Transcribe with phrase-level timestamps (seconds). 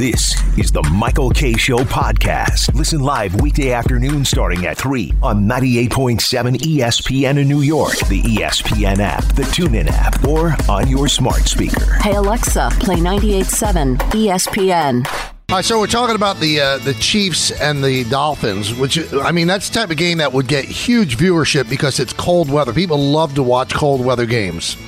[0.00, 2.74] This is the Michael Kay Show podcast.
[2.74, 9.00] Listen live weekday afternoon starting at 3 on 98.7 ESPN in New York, the ESPN
[9.00, 11.84] app, the TuneIn app, or on your smart speaker.
[12.00, 15.06] Hey Alexa, play 98.7 ESPN.
[15.50, 19.32] All right, so we're talking about the uh, the Chiefs and the Dolphins, which I
[19.32, 22.72] mean that's the type of game that would get huge viewership because it's cold weather.
[22.72, 24.78] People love to watch cold weather games.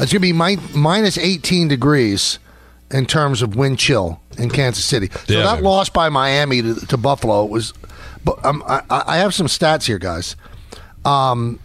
[0.00, 2.38] It's going to be mi- minus 18 degrees
[2.90, 5.08] in terms of wind chill in Kansas City.
[5.26, 5.64] So Yeah, that man.
[5.64, 7.72] loss by Miami to, to Buffalo was.
[8.24, 10.34] But um, I, I have some stats here, guys.
[11.04, 11.60] Um,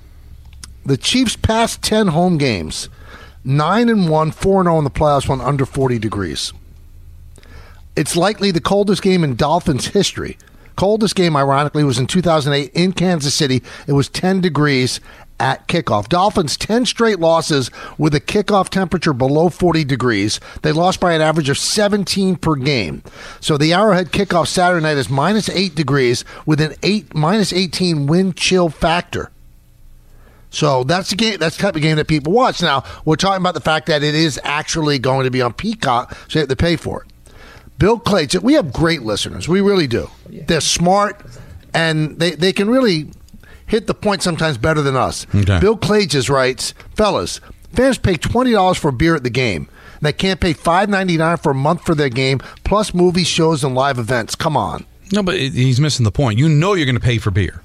[0.86, 2.90] the Chiefs' past 10 home games,
[3.44, 6.54] nine and one, four and zero in the playoffs, when under 40 degrees.
[7.96, 10.38] It's likely the coldest game in Dolphins history.
[10.76, 13.62] Coldest game, ironically, was in 2008 in Kansas City.
[13.88, 15.00] It was 10 degrees
[15.42, 16.08] at kickoff.
[16.08, 20.40] Dolphins 10 straight losses with a kickoff temperature below 40 degrees.
[20.62, 23.04] They lost by an average of 17 per game.
[23.40, 28.06] So the Arrowhead kickoff Saturday night is minus 8 degrees with an 8 minus 18
[28.06, 29.32] wind chill factor.
[30.52, 31.40] So that's the game.
[31.40, 32.62] That's the type of game that people watch.
[32.62, 36.16] Now we're talking about the fact that it is actually going to be on Peacock,
[36.28, 37.34] so you have to pay for it.
[37.80, 39.48] Bill Clayton, we have great listeners.
[39.48, 40.08] We really do.
[40.30, 41.20] They're smart,
[41.74, 43.10] and they, they can really
[43.72, 45.26] hit the point sometimes better than us.
[45.34, 45.60] Okay.
[45.62, 47.40] Bill Clages writes, fellas,
[47.74, 49.70] fans pay twenty dollars for a beer at the game.
[49.94, 53.24] And they can't pay five ninety nine for a month for their game, plus movie
[53.24, 54.36] shows, and live events.
[54.36, 56.38] Come on, No, but he's missing the point.
[56.38, 57.62] You know you're going to pay for beer.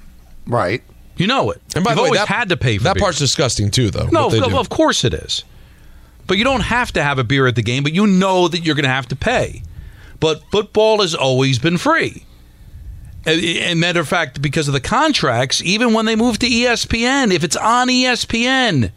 [0.47, 0.81] right?
[1.17, 1.59] You know it.
[1.75, 3.01] And by You've the way, always that, had to pay for that beer.
[3.01, 4.05] part's disgusting too, though.
[4.11, 5.43] No, of, of course it is.
[6.27, 8.59] But you don't have to have a beer at the game, but you know that
[8.59, 9.63] you're going to have to pay.
[10.19, 12.23] But football has always been free.
[13.27, 17.33] And, and matter of fact, because of the contracts, even when they moved to ESPN,
[17.33, 18.89] if it's on ESPN,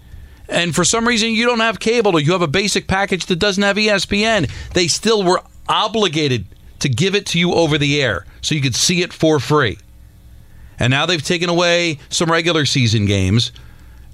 [0.48, 3.40] and for some reason you don't have cable or you have a basic package that
[3.40, 6.46] doesn't have ESPN, they still were obligated
[6.78, 9.78] to give it to you over the air so you could see it for free.
[10.78, 13.50] And now they've taken away some regular season games,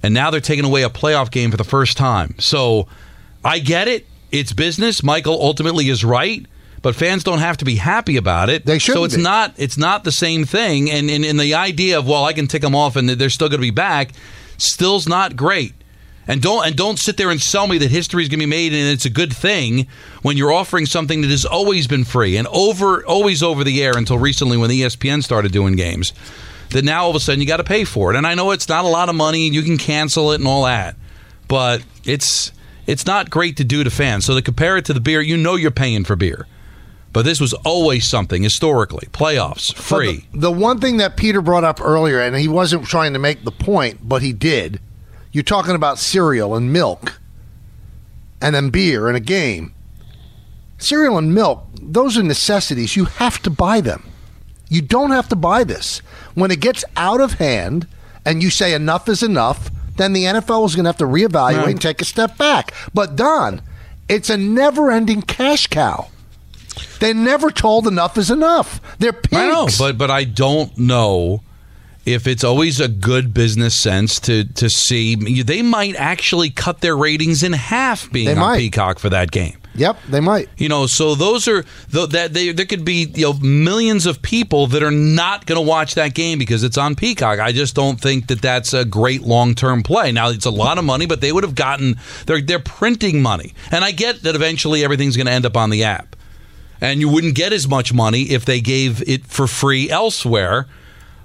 [0.02, 2.34] and now they're taking away a playoff game for the first time.
[2.38, 2.88] So
[3.44, 4.06] I get it.
[4.32, 5.02] It's business.
[5.02, 6.44] Michael ultimately is right,
[6.86, 8.64] but fans don't have to be happy about it.
[8.64, 9.22] They shouldn't So it's be.
[9.22, 10.88] not it's not the same thing.
[10.88, 13.48] And, and, and the idea of well, I can tick them off and they're still
[13.48, 14.12] going to be back,
[14.56, 15.74] still's not great.
[16.28, 18.50] And don't and don't sit there and sell me that history is going to be
[18.50, 19.88] made and it's a good thing
[20.22, 23.98] when you're offering something that has always been free and over always over the air
[23.98, 26.12] until recently when ESPN started doing games.
[26.70, 28.16] That now all of a sudden you got to pay for it.
[28.16, 30.46] And I know it's not a lot of money and you can cancel it and
[30.46, 30.94] all that,
[31.48, 32.52] but it's
[32.86, 34.24] it's not great to do to fans.
[34.24, 36.46] So to compare it to the beer, you know you're paying for beer.
[37.16, 39.08] But this was always something historically.
[39.10, 40.26] Playoffs, free.
[40.32, 43.42] The, the one thing that Peter brought up earlier, and he wasn't trying to make
[43.42, 44.80] the point, but he did.
[45.32, 47.18] You're talking about cereal and milk,
[48.42, 49.72] and then beer and a game.
[50.76, 52.96] Cereal and milk, those are necessities.
[52.96, 54.10] You have to buy them.
[54.68, 56.00] You don't have to buy this.
[56.34, 57.86] When it gets out of hand
[58.26, 61.70] and you say enough is enough, then the NFL is going to have to reevaluate
[61.70, 62.74] and take a step back.
[62.92, 63.62] But Don,
[64.06, 66.10] it's a never-ending cash cow.
[67.00, 68.80] They never told enough is enough.
[68.98, 69.36] They're pigs.
[69.36, 71.42] I know, but but I don't know
[72.04, 76.96] if it's always a good business sense to to see they might actually cut their
[76.96, 78.58] ratings in half being They on might.
[78.58, 79.58] Peacock for that game.
[79.74, 80.48] Yep, they might.
[80.56, 84.22] You know, so those are th- that they, there could be you know millions of
[84.22, 87.40] people that are not going to watch that game because it's on Peacock.
[87.40, 90.12] I just don't think that that's a great long term play.
[90.12, 93.52] Now it's a lot of money, but they would have gotten they're they're printing money,
[93.70, 96.15] and I get that eventually everything's going to end up on the app,
[96.80, 100.66] and you wouldn't get as much money if they gave it for free elsewhere.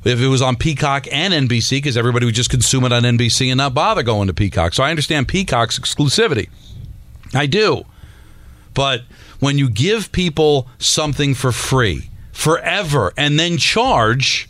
[0.03, 3.50] If it was on Peacock and NBC, because everybody would just consume it on NBC
[3.50, 4.73] and not bother going to Peacock.
[4.73, 6.50] So I understand Peacock's exclusivity.
[7.35, 7.84] I do.
[8.73, 9.01] But
[9.39, 14.50] when you give people something for free forever and then charge,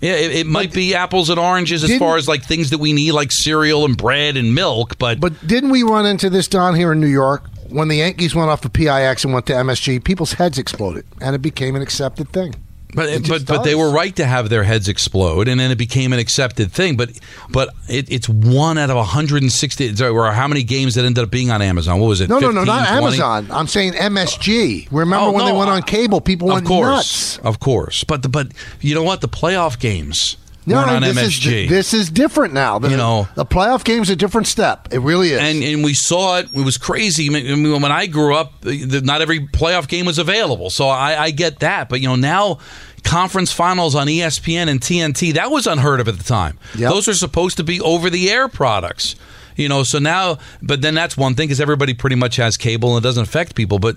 [0.00, 2.92] yeah, it, it might be apples and oranges as far as like things that we
[2.92, 4.98] need, like cereal and bread and milk.
[4.98, 8.34] But, But didn't we run into this down here in New York when the Yankees
[8.34, 10.02] went off of PIX and went to MSG?
[10.04, 12.54] People's heads exploded, and it became an accepted thing.
[12.94, 15.76] but It but, but they were right to have their heads explode, and then it
[15.76, 16.96] became an accepted thing.
[16.96, 17.10] But
[17.50, 21.50] but it, it's one out of 160 or how many games that ended up being
[21.50, 22.00] on Amazon?
[22.00, 22.28] What was it?
[22.28, 23.04] No, no, no, 15, not 20?
[23.04, 23.46] Amazon.
[23.50, 24.88] I'm saying MSG.
[24.90, 26.20] Remember Oh, when they went on cable?
[26.20, 27.38] People Of went course, nuts.
[27.38, 28.04] of course.
[28.04, 28.48] But the, but
[28.80, 29.20] you know what?
[29.20, 30.36] The playoff games
[30.66, 31.64] No, weren't on this MSG.
[31.64, 32.78] is this is different now.
[32.78, 34.88] The, You know- the playoff game's a different step.
[34.92, 35.40] It really is.
[35.40, 36.48] and and we saw it.
[36.52, 37.26] It was crazy.
[37.28, 41.30] I mean, when I grew up, not every playoff game was available, so I, I
[41.30, 41.88] get that.
[41.88, 42.58] But you know, now
[43.04, 46.58] conference finals on ESPN and TNT that was unheard of at the time.
[46.76, 46.90] Yep.
[46.90, 49.14] Those are supposed to be over the air products.
[49.56, 52.96] You know, so now, but then that's one thing because everybody pretty much has cable
[52.96, 53.78] and it doesn't affect people.
[53.78, 53.96] But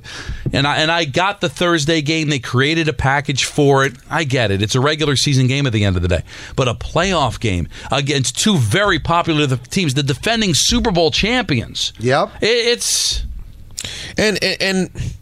[0.51, 2.29] and I and I got the Thursday game.
[2.29, 3.93] They created a package for it.
[4.09, 4.61] I get it.
[4.61, 6.23] It's a regular season game at the end of the day,
[6.55, 11.93] but a playoff game against two very popular teams, the defending Super Bowl champions.
[11.99, 12.31] Yep.
[12.41, 13.23] It, it's
[14.17, 15.13] And, and and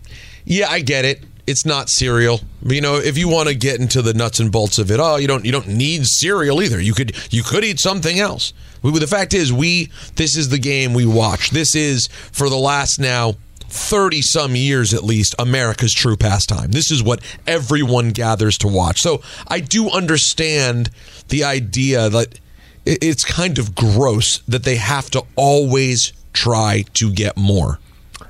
[0.46, 1.24] yeah, I get it.
[1.46, 2.42] It's not cereal.
[2.62, 5.16] You know, if you want to get into the nuts and bolts of it, oh,
[5.16, 6.82] you don't you don't need cereal either.
[6.82, 8.54] You could you could eat something else.
[8.94, 11.52] We, the fact is, we this is the game we watch.
[11.52, 13.34] This is for the last now
[13.70, 16.72] 30 some years at least America's true pastime.
[16.72, 19.00] This is what everyone gathers to watch.
[19.02, 20.90] So I do understand
[21.28, 22.40] the idea that
[22.86, 27.80] it- it's kind of gross that they have to always try to get more.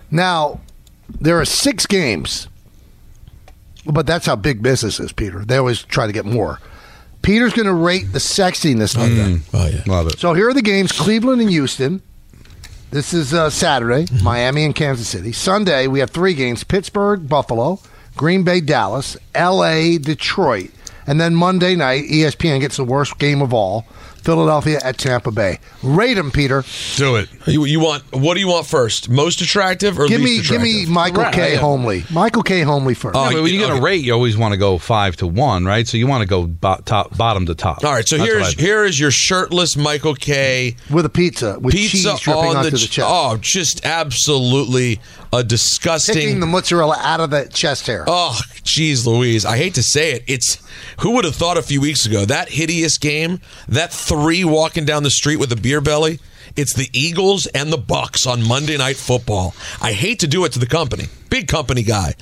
[0.09, 0.59] Now,
[1.21, 2.47] there are six games,
[3.85, 5.45] but that's how big business is, Peter.
[5.45, 6.59] They always try to get more.
[7.21, 9.43] Peter's going to rate the sexiness of them.
[9.53, 9.81] Oh yeah.
[9.85, 10.19] love it.
[10.19, 12.01] So here are the games Cleveland and Houston.
[12.89, 15.33] This is uh, Saturday, Miami and Kansas City.
[15.33, 17.79] Sunday, we have three games Pittsburgh, Buffalo,
[18.15, 20.71] Green Bay, Dallas, LA, Detroit.
[21.05, 23.85] And then Monday night, ESPN gets the worst game of all
[24.27, 25.57] Philadelphia at Tampa Bay.
[25.81, 26.65] Rate them, Peter.
[26.97, 27.29] Do it.
[27.45, 29.07] You, you want what do you want first?
[29.09, 31.53] Most attractive or Give me, least give me Michael Right, K.
[31.53, 31.59] yeah.
[31.59, 32.03] Homely.
[32.11, 33.15] Michael Kay Homely first.
[33.15, 33.79] Oh, Yeah, when you get okay.
[33.79, 35.87] a rate, you always want to go five to one, right?
[35.87, 37.85] So you want to go bo- top, bottom to top.
[37.85, 41.73] All right, so That's here's here is your shirtless Michael Kay with a pizza with
[41.73, 43.07] Pizza cheese dripping on onto the, the, chest.
[43.09, 44.99] oh, just absolutely
[45.33, 46.15] a disgusting.
[46.15, 48.05] Picking the mozzarella out of the chest hair.
[48.07, 49.45] Oh, geez, Louise.
[49.45, 50.23] I hate to say it.
[50.27, 50.61] It's
[50.99, 55.03] who would have thought a few weeks ago that hideous game, that three walking down
[55.03, 56.19] the street with a beer belly.
[56.55, 59.53] It's the Eagles and the Bucks on Monday Night Football.
[59.81, 62.15] I hate to do it to the company, big company guy,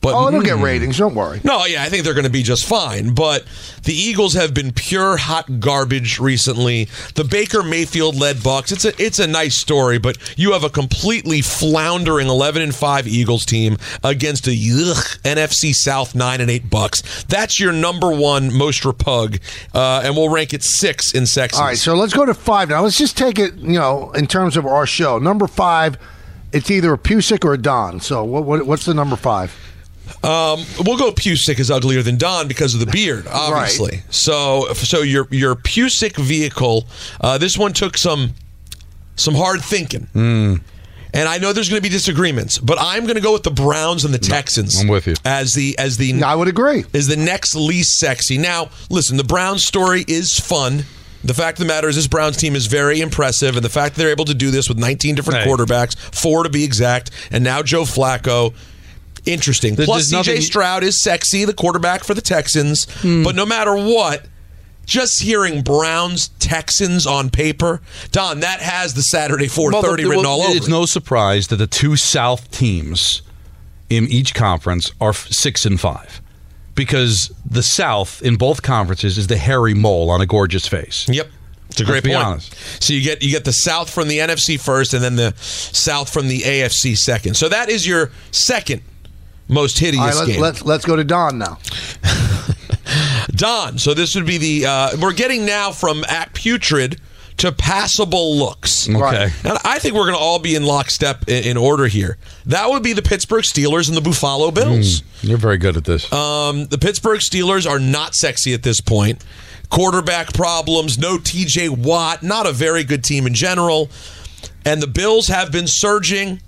[0.00, 0.98] but oh, it'll mm, get ratings.
[0.98, 1.40] Don't worry.
[1.44, 3.14] No, yeah, I think they're going to be just fine.
[3.14, 3.44] But
[3.84, 6.88] the Eagles have been pure hot garbage recently.
[7.14, 8.72] The Baker Mayfield led Bucks.
[8.72, 13.06] It's a it's a nice story, but you have a completely floundering eleven and five
[13.06, 17.24] Eagles team against a ugh, NFC South nine and eight Bucks.
[17.24, 19.40] That's your number one most repug,
[19.74, 21.56] uh, and we'll rank it six in sex.
[21.56, 22.82] All right, so let's go to five now.
[22.82, 25.18] Let's just take it, you know, in terms of our show.
[25.18, 25.98] Number five,
[26.56, 28.00] it's either a Pusick or a Don.
[28.00, 29.54] So what, what what's the number five?
[30.22, 34.02] Um, we'll go Pusick is uglier than Don because of the beard, obviously.
[34.10, 36.86] So, so your your Pusick vehicle,
[37.20, 38.34] uh, this one took some
[39.16, 40.08] some hard thinking.
[41.14, 43.50] And I know there's going to be disagreements, but I'm going to go with the
[43.50, 44.78] Browns and the Texans.
[44.78, 45.14] I'm with you.
[45.24, 46.84] as the as the I would agree.
[46.92, 48.36] is the next least sexy.
[48.36, 50.84] Now, listen, the Browns story is fun.
[51.26, 53.94] The fact of the matter is, this Browns team is very impressive, and the fact
[53.94, 55.48] that they're able to do this with 19 different Hey.
[55.50, 58.52] quarterbacks, four to be exact, and now Joe Flacco.
[59.24, 59.74] Interesting.
[59.74, 62.86] There- Plus, CJ Stroud is sexy, the quarterback for the Texans.
[63.00, 63.24] Hmm.
[63.24, 64.26] But no matter what,
[64.84, 67.80] just hearing Browns Texans on paper,
[68.12, 69.72] Don, that has the Saturday 4:30
[70.04, 70.56] Well, written well, all over.
[70.56, 70.70] It's it.
[70.70, 73.22] no surprise that the two South teams
[73.90, 76.20] in each conference are six and five,
[76.76, 81.08] because the South in both conferences is the hairy mole on a gorgeous face.
[81.08, 81.28] Yep.
[81.70, 82.24] It's a great be point.
[82.24, 82.82] honest.
[82.82, 86.12] So you get you get the South from the NFC first, and then the South
[86.12, 87.34] from the AFC second.
[87.34, 88.82] So that is your second
[89.48, 90.40] most hideous All right, let's, game.
[90.40, 91.58] let's let's go to Don now.
[93.30, 93.78] Don.
[93.78, 97.00] So this would be the uh, we're getting now from at putrid
[97.38, 98.88] to passable looks.
[98.88, 98.98] Okay.
[98.98, 99.32] Right.
[99.44, 102.16] And I think we're going to all be in lockstep in, in order here.
[102.46, 105.02] That would be the Pittsburgh Steelers and the Buffalo Bills.
[105.22, 106.10] You're very good at this.
[106.12, 109.24] Um, the Pittsburgh Steelers are not sexy at this point.
[109.68, 113.90] Quarterback problems, no TJ Watt, not a very good team in general.
[114.64, 116.40] And the Bills have been surging.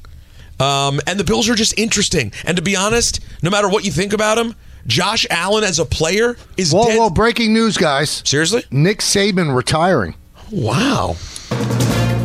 [0.60, 2.32] Um, and the Bills are just interesting.
[2.44, 4.54] And to be honest, no matter what you think about them,
[4.86, 6.98] Josh Allen as a player is Whoa, dead.
[6.98, 7.10] whoa!
[7.10, 8.22] Breaking news, guys.
[8.24, 8.64] Seriously?
[8.70, 10.14] Nick Saban retiring.
[10.52, 11.16] Wow.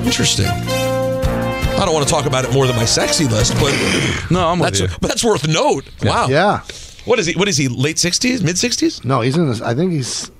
[0.06, 0.46] Interesting.
[0.48, 3.74] I don't want to talk about it more than my sexy list, but
[4.32, 4.88] no, I'm with that's you.
[5.02, 5.86] but that's worth note.
[6.04, 6.28] Wow.
[6.28, 6.62] Yeah.
[7.06, 7.34] What is he?
[7.36, 7.68] What is he?
[7.68, 8.44] Late sixties?
[8.44, 9.04] Mid sixties?
[9.04, 9.60] No, he's in this.
[9.62, 10.32] I think he's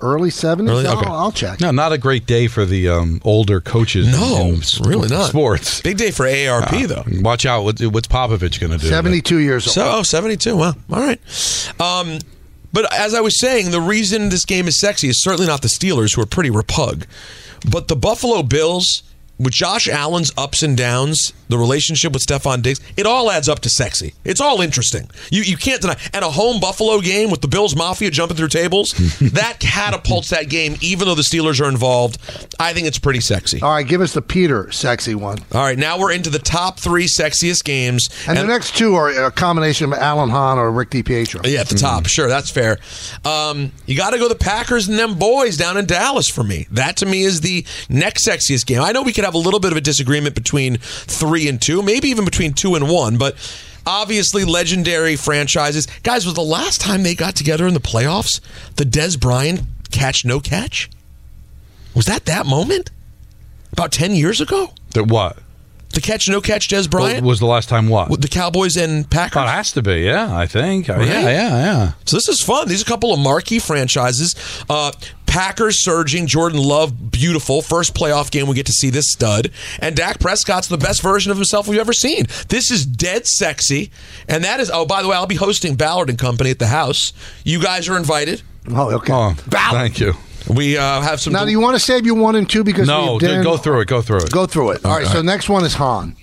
[0.00, 0.70] early seventies.
[0.72, 1.10] Early- I'll, okay.
[1.10, 1.60] I'll check.
[1.60, 4.06] No, not a great day for the um, older coaches.
[4.06, 5.30] No, in it's sp- really not.
[5.30, 5.80] Sports.
[5.80, 7.04] Big day for AARP though.
[7.22, 7.64] Watch out.
[7.64, 8.86] What, what's Popovich going to do?
[8.86, 9.74] Seventy-two years old.
[9.74, 10.54] So, oh, 72.
[10.56, 10.74] Wow.
[10.92, 11.20] All right.
[11.80, 12.18] Um,
[12.76, 15.68] but as I was saying, the reason this game is sexy is certainly not the
[15.68, 17.06] Steelers, who are pretty repug,
[17.70, 19.02] but the Buffalo Bills.
[19.38, 23.60] With Josh Allen's ups and downs, the relationship with Stefon Diggs, it all adds up
[23.60, 24.14] to sexy.
[24.24, 25.10] It's all interesting.
[25.30, 25.96] You you can't deny.
[26.14, 28.90] And a home Buffalo game with the Bills Mafia jumping through tables,
[29.20, 32.18] that catapults that game, even though the Steelers are involved.
[32.58, 33.60] I think it's pretty sexy.
[33.60, 35.38] All right, give us the Peter sexy one.
[35.52, 38.08] All right, now we're into the top three sexiest games.
[38.26, 41.46] And, the next two are a combination of Alan Hahn or Rick DiPietro.
[41.46, 42.06] Yeah, at the top.
[42.06, 42.78] Sure, that's fair.
[43.24, 46.66] Um, you got to go the Packers and them boys down in Dallas for me.
[46.70, 48.80] That to me is the next sexiest game.
[48.80, 51.82] I know we could have a little bit of a disagreement between three and two,
[51.82, 53.36] maybe even between two and one, but
[53.86, 55.86] obviously legendary franchises.
[56.02, 58.40] Guys, was the last time they got together in the playoffs
[58.76, 60.90] the Dez Bryant catch no catch?
[61.94, 62.90] Was that that moment?
[63.72, 64.72] About 10 years ago?
[64.94, 65.38] That what?
[65.90, 67.24] The catch no catch Dez Bryant?
[67.24, 68.10] was the last time what?
[68.10, 69.42] With the Cowboys and Packers?
[69.42, 70.88] It has to be, yeah, I think.
[70.88, 71.06] Right?
[71.06, 71.92] Yeah, yeah, yeah.
[72.04, 72.68] So this is fun.
[72.68, 74.34] These are a couple of marquee franchises.
[74.68, 74.92] Uh,
[75.36, 77.60] Packers surging, Jordan Love, beautiful.
[77.60, 79.50] First playoff game we get to see this stud.
[79.80, 82.24] And Dak Prescott's the best version of himself we've ever seen.
[82.48, 83.90] This is dead sexy.
[84.30, 86.68] And that is, oh, by the way, I'll be hosting Ballard and Company at the
[86.68, 87.12] house.
[87.44, 88.40] You guys are invited.
[88.70, 89.12] Oh, okay.
[89.12, 90.14] Oh, thank you.
[90.48, 91.34] We uh, have some.
[91.34, 93.58] Now, do you want to save your one and two because No, have dude, go
[93.58, 93.88] through it.
[93.88, 94.32] Go through it.
[94.32, 94.86] Go through it.
[94.86, 95.06] All right.
[95.06, 96.16] So next one is Hahn.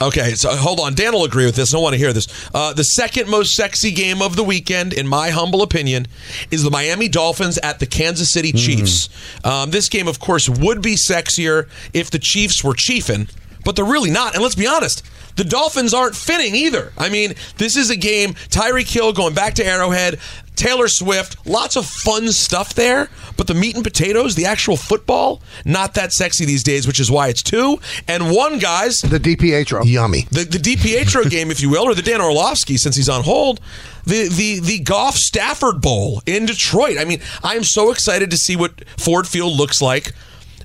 [0.00, 0.94] Okay, so hold on.
[0.94, 1.74] Dan will agree with this.
[1.74, 2.26] I want to hear this.
[2.54, 6.06] Uh, the second most sexy game of the weekend, in my humble opinion,
[6.50, 9.08] is the Miami Dolphins at the Kansas City Chiefs.
[9.42, 13.30] Um, this game, of course, would be sexier if the Chiefs were chiefing,
[13.66, 14.32] but they're really not.
[14.34, 15.02] And let's be honest.
[15.34, 16.92] The Dolphins aren't fitting either.
[16.96, 18.32] I mean, this is a game.
[18.48, 20.18] Tyreek Hill going back to Arrowhead.
[20.54, 25.42] Taylor Swift, lots of fun stuff there, but the meat and potatoes, the actual football,
[25.66, 28.96] not that sexy these days, which is why it's two and one, guys.
[29.00, 29.84] The DiPietro.
[29.84, 30.22] Yummy.
[30.30, 33.60] The the DiPietro game, if you will, or the Dan Orlovsky, since he's on hold.
[34.04, 36.96] The the the Goff Stafford Bowl in Detroit.
[36.98, 40.14] I mean, I am so excited to see what Ford Field looks like.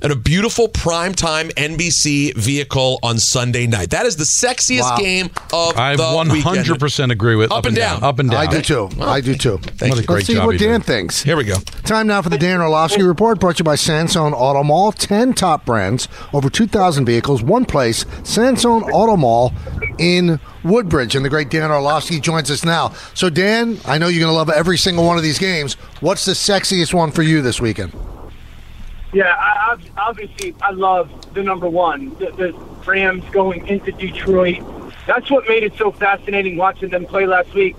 [0.03, 3.91] And a beautiful primetime NBC vehicle on Sunday night.
[3.91, 4.98] That is the sexiest Wow.
[4.98, 5.79] game of the game.
[5.79, 7.12] I the 100% weekend.
[7.12, 8.03] agree with Up and down.
[8.03, 8.41] Up and down.
[8.41, 8.89] I do too.
[9.00, 9.60] I do too.
[9.79, 10.86] What a Let's see what Dan did.
[10.86, 11.22] thinks.
[11.22, 11.55] Here we go.
[11.84, 14.91] Time now for the Dan Orlovsky Report, brought to you by Sansone Auto Mall.
[14.91, 19.53] 10 top brands, over 2,000 vehicles, one place, Sansone Auto Mall
[20.00, 21.15] in Woodbridge.
[21.15, 22.93] And the great Dan Orlovsky joins us now.
[23.13, 25.75] So, Dan, I know you're going to love every single one of these games.
[26.00, 27.93] What's the sexiest one for you this weekend?
[29.13, 32.53] Yeah, I, ob- obviously, I love the number one, the, the
[32.85, 34.63] Rams going into Detroit.
[35.05, 37.75] That's what made it so fascinating watching them play last week.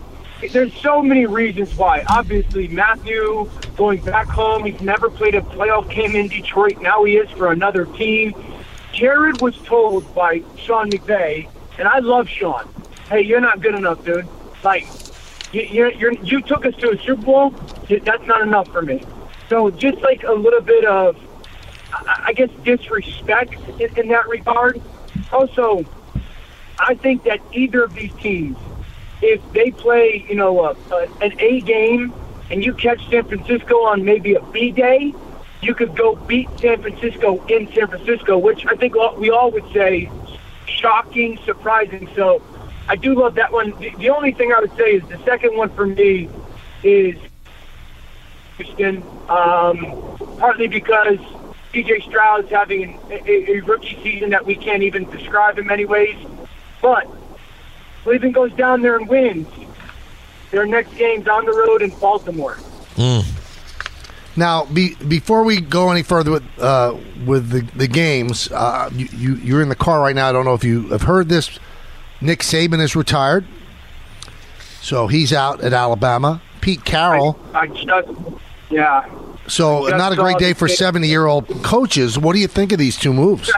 [0.50, 2.04] There's so many reasons why.
[2.08, 4.64] Obviously, Matthew going back home.
[4.64, 6.80] He's never played a playoff game in Detroit.
[6.82, 8.34] Now he is for another team.
[8.92, 11.48] Jared was told by Sean McVay,
[11.78, 12.68] and I love Sean.
[13.08, 14.26] Hey, you're not good enough, dude.
[14.64, 14.86] Like,
[15.52, 17.50] you, you're, you took us to a Super Bowl.
[17.88, 19.02] That's not enough for me.
[19.52, 21.14] So just like a little bit of,
[21.92, 24.80] I guess, disrespect in, in that regard.
[25.30, 25.85] Also,
[26.78, 28.56] I think that either of these teams,
[29.21, 32.14] if they play, you know, a, a, an A game
[32.50, 35.12] and you catch San Francisco on maybe a B day,
[35.61, 39.71] you could go beat San Francisco in San Francisco, which I think we all would
[39.75, 40.11] say
[40.64, 42.09] shocking, surprising.
[42.16, 42.40] So
[42.88, 43.78] I do love that one.
[43.78, 46.30] The, the only thing I would say is the second one for me
[46.82, 47.18] is
[48.59, 51.18] Houston, um, partly because
[51.73, 55.66] CJ Stroud is having an, a, a rookie season that we can't even describe in
[55.66, 56.16] many ways.
[56.80, 57.09] But
[58.02, 59.49] Cleveland goes down there and wins.
[60.50, 62.59] Their next game's on the road in Baltimore.
[64.37, 69.09] Now, be, before we go any further with uh, with the, the games, uh, you,
[69.12, 70.28] you you're in the car right now.
[70.28, 71.59] I don't know if you have heard this.
[72.21, 73.47] Nick Saban is retired,
[74.80, 76.40] so he's out at Alabama.
[76.62, 77.38] Pete Carroll.
[77.52, 78.09] I just,
[78.71, 79.04] yeah.
[79.49, 82.19] So just not a great day for seventy year old coaches.
[82.19, 83.52] What do you think of these two moves?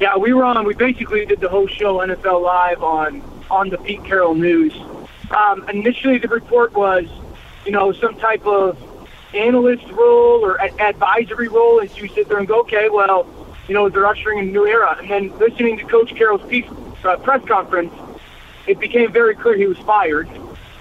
[0.00, 0.66] Yeah, we were on.
[0.66, 4.74] We basically did the whole show NFL Live on on the Pete Carroll news.
[5.30, 7.06] Um, initially, the report was,
[7.64, 8.76] you know, some type of
[9.32, 13.26] analyst role or a- advisory role, and so you sit there and go, okay, well,
[13.68, 14.96] you know, they're ushering in a new era.
[15.00, 16.66] And then listening to Coach Carroll's piece,
[17.04, 17.94] uh, press conference,
[18.66, 20.28] it became very clear he was fired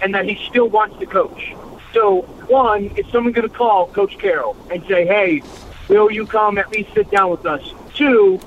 [0.02, 1.54] and that he still wants to coach.
[1.94, 5.42] So, one, is someone going to call Coach Carroll and say, hey,
[5.90, 7.74] will you come at least sit down with us?
[7.94, 8.40] Two,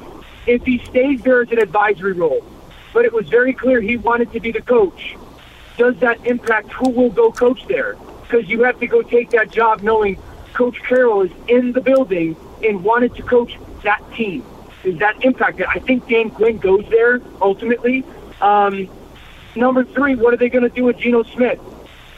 [0.47, 2.45] if he stays there as an advisory role,
[2.93, 5.17] but it was very clear he wanted to be the coach,
[5.77, 7.97] does that impact who will go coach there?
[8.23, 10.17] Because you have to go take that job knowing
[10.55, 14.45] Coach Carroll is in the building and wanted to coach that team.
[14.85, 15.67] Does that impact it?
[15.69, 18.05] I think Dan Quinn goes there ultimately.
[18.41, 18.89] Um,
[19.57, 21.61] number three, what are they going to do with Geno Smith?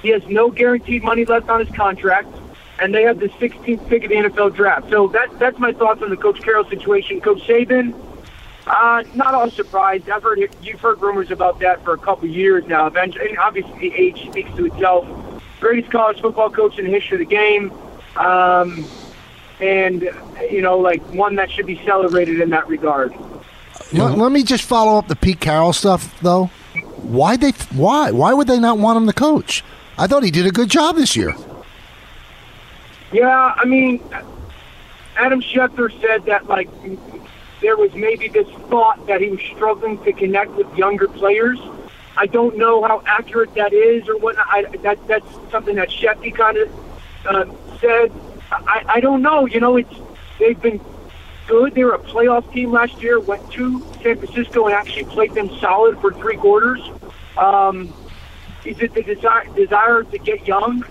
[0.02, 2.28] He has no guaranteed money left on his contract,
[2.78, 4.90] and they have the 16th pick of the NFL draft.
[4.90, 7.20] So that, that's my thoughts on the Coach Carroll situation.
[7.20, 7.94] Coach Saban,
[8.66, 10.08] uh, not all surprised.
[10.10, 12.86] I've heard you've heard rumors about that for a couple years now.
[12.86, 15.06] Eventually, and obviously, age speaks to itself.
[15.60, 17.72] Greatest college football coach in the history of the game,
[18.16, 18.84] um,
[19.60, 20.02] and
[20.50, 23.14] you know, like one that should be celebrated in that regard.
[23.92, 26.50] Let, let me just follow up the Pete Carroll stuff, though.
[27.02, 27.50] Why they?
[27.74, 28.10] Why?
[28.10, 29.62] Why would they not want him to coach?
[29.98, 31.34] I thought he did a good job this year.
[33.12, 34.02] Yeah, I mean,
[35.16, 36.68] Adam Schefter said that like
[37.60, 41.58] there was maybe this thought that he was struggling to connect with younger players.
[42.16, 44.36] I don't know how accurate that is or what.
[44.38, 46.68] I, that that's something that Shefty kind of
[47.26, 47.44] uh,
[47.80, 48.12] said.
[48.50, 49.46] I, I don't know.
[49.46, 49.94] You know, it's
[50.38, 50.80] they've been
[51.46, 51.74] good.
[51.74, 53.18] They were a playoff team last year.
[53.20, 56.80] Went to San Francisco and actually played them solid for three quarters.
[57.36, 57.92] Um,
[58.64, 60.84] is it the desire, desire to get young?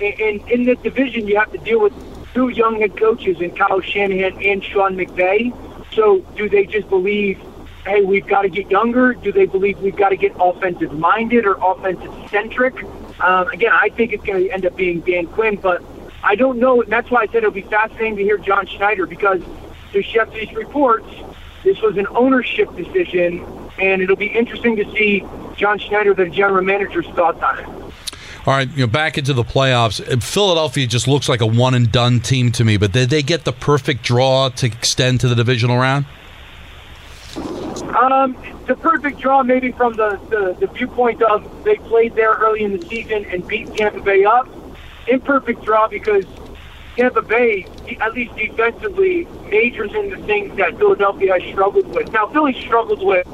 [0.00, 1.92] And, and in the division, you have to deal with
[2.34, 5.54] two young head coaches in Kyle Shanahan and Sean McVay.
[5.94, 7.40] So, do they just believe,
[7.86, 9.14] hey, we've got to get younger?
[9.14, 12.74] Do they believe we've got to get offensive minded or offensive centric?
[13.20, 15.82] Um, again, I think it's going to end up being Dan Quinn, but
[16.22, 16.82] I don't know.
[16.82, 19.40] And that's why I said it'll be fascinating to hear John Schneider because
[19.92, 21.08] to Shefty's reports,
[21.64, 23.44] this was an ownership decision,
[23.80, 25.24] and it'll be interesting to see
[25.56, 27.66] John Schneider, the general manager's thoughts on it.
[28.46, 30.22] All right, you know, back into the playoffs.
[30.22, 33.44] Philadelphia just looks like a one and done team to me, but did they get
[33.44, 36.06] the perfect draw to extend to the divisional round?
[37.36, 42.62] Um, the perfect draw, maybe from the, the, the viewpoint of they played there early
[42.62, 44.48] in the season and beat Tampa Bay up.
[45.08, 46.24] Imperfect draw because
[46.96, 47.66] Tampa Bay,
[48.00, 52.10] at least defensively, majors in the things that Philadelphia has struggled with.
[52.10, 53.26] Now, Philly struggled with,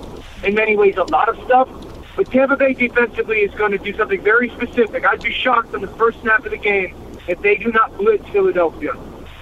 [0.42, 1.68] in many ways, a lot of stuff,
[2.16, 5.06] but Tampa Bay defensively is going to do something very specific.
[5.06, 6.96] I'd be shocked on the first snap of the game
[7.28, 8.94] if they do not blitz Philadelphia.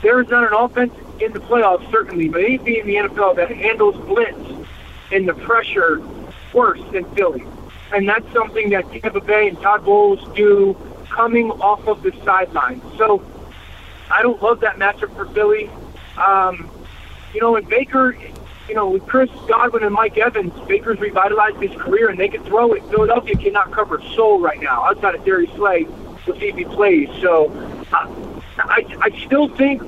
[0.02, 3.50] There is not an offense in the playoffs, certainly, but any in the NFL that
[3.50, 4.68] handles blitz
[5.12, 6.02] and the pressure
[6.52, 7.44] worse than Philly.
[7.92, 10.76] And that's something that Tampa Bay and Todd Bowles do
[11.08, 12.82] coming off of the sidelines.
[12.96, 13.22] So
[14.10, 15.70] I don't love that matchup for Philly.
[16.16, 16.70] Um,
[17.32, 18.16] you know, and Baker,
[18.68, 22.42] you know, with Chris Godwin and Mike Evans, Baker's revitalized his career, and they can
[22.44, 22.82] throw it.
[22.90, 25.86] Philadelphia cannot cover soul right now outside of Darius Slay.
[26.26, 27.08] We'll see if he plays.
[27.20, 27.50] So
[27.92, 29.82] I, I still think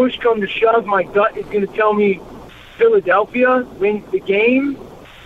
[0.00, 2.20] push come to shove, my gut is going to tell me
[2.78, 4.78] Philadelphia wins the game.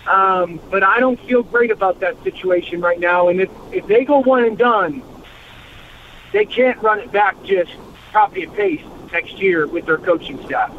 [0.07, 3.29] Um, but I don't feel great about that situation right now.
[3.29, 5.01] And if, if they go one and done,
[6.31, 7.71] they can't run it back just
[8.15, 10.73] copy and paste next year with their coaching staff.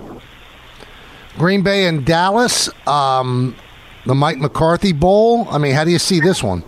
[1.36, 3.54] Green Bay and Dallas, um,
[4.06, 5.46] the Mike McCarthy Bowl.
[5.50, 6.64] I mean, how do you see this one?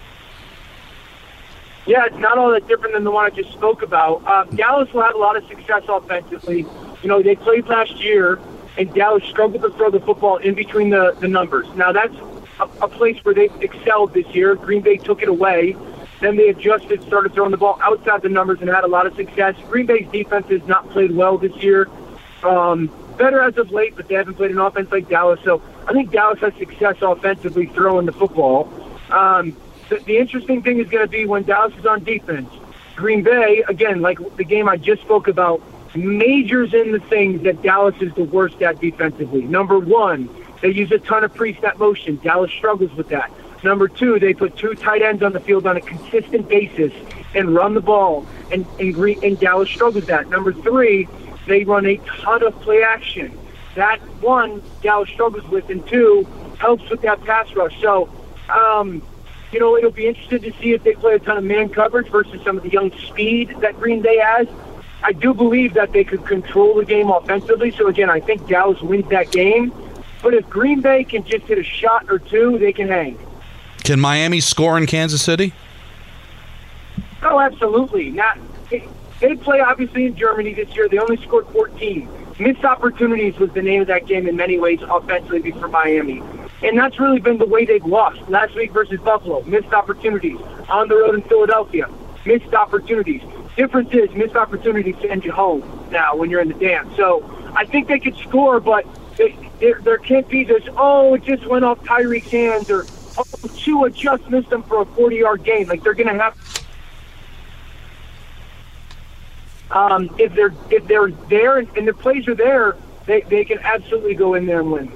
[1.87, 4.23] Yeah, it's not all that different than the one I just spoke about.
[4.27, 6.67] Uh, Dallas will have a lot of success offensively.
[7.03, 8.39] You know, they played last year,
[8.77, 11.67] and Dallas struggled to throw the football in between the, the numbers.
[11.77, 12.15] Now, that's
[12.61, 14.55] a, a place where they've excelled this year.
[14.55, 15.77] Green Bay took it away.
[16.21, 19.15] Then they adjusted, started throwing the ball outside the numbers, and had a lot of
[19.15, 19.55] success.
[19.69, 21.89] Green Bay's defense has not played well this year.
[22.43, 25.41] Um, better as of late, but they haven't played an offense like Dallas.
[25.45, 28.73] So I think Dallas has success offensively throwing the football.
[29.11, 29.57] Um,
[29.89, 32.51] the, the interesting thing is going to be when Dallas is on defense.
[32.97, 35.63] Green Bay, again, like the game I just spoke about,
[35.95, 39.43] majors in the things that Dallas is the worst at defensively.
[39.43, 40.29] Number one,
[40.61, 42.17] they use a ton of pre-snap motion.
[42.17, 43.31] Dallas struggles with that.
[43.63, 46.93] Number two, they put two tight ends on the field on a consistent basis
[47.35, 50.29] and run the ball, and and, and Dallas struggles that.
[50.31, 51.09] Number three,
[51.47, 53.37] they run a ton of play action.
[53.75, 56.27] That one, Dallas struggles with, and two,
[56.59, 57.81] helps with that pass rush.
[57.81, 58.09] So,
[58.49, 59.03] um,
[59.53, 62.09] you know, it'll be interesting to see if they play a ton of man coverage
[62.09, 64.49] versus some of the young speed that Green Bay has.
[65.03, 67.71] I do believe that they could control the game offensively.
[67.71, 69.73] So again, I think Dallas wins that game.
[70.23, 73.19] But if Green Bay can just hit a shot or two, they can hang.
[73.89, 75.55] Can Miami score in Kansas City?
[77.23, 78.11] Oh, absolutely.
[78.11, 78.37] Not
[78.69, 80.91] they play obviously in Germany this year.
[80.91, 82.07] They only scored 14.
[82.39, 86.23] Missed opportunities was the name of that game in many ways offensively for Miami.
[86.63, 88.21] And that's really been the way they've lost.
[88.29, 90.37] Last week versus Buffalo, missed opportunities.
[90.69, 91.89] On the road in Philadelphia,
[92.27, 93.23] missed opportunities.
[93.57, 96.95] Difference is missed opportunities send you home now when you're in the dance.
[96.95, 97.25] So
[97.57, 98.85] I think they could score, but
[99.17, 102.85] they, there, there can't be this, oh, it just went off Tyreek's hands or
[103.57, 105.69] Tua just missed them for a 40-yard gain.
[105.69, 106.37] Like they're going to have
[109.71, 112.77] um, if they're if they're there and, and the plays are there,
[113.07, 114.93] they, they can absolutely go in there and win.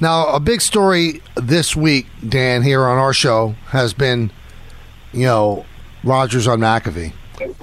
[0.00, 4.32] Now, a big story this week, Dan, here on our show has been,
[5.12, 5.64] you know,
[6.02, 7.12] Rodgers on McAfee.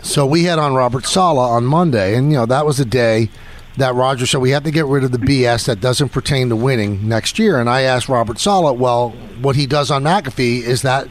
[0.02, 3.30] So we had on Robert Saleh on Monday, and you know that was a day
[3.80, 6.56] that Rodgers said we have to get rid of the BS that doesn't pertain to
[6.56, 7.60] winning next year.
[7.60, 9.12] And I asked Robert Saleh, well,
[9.42, 11.08] what he does on McAfee is that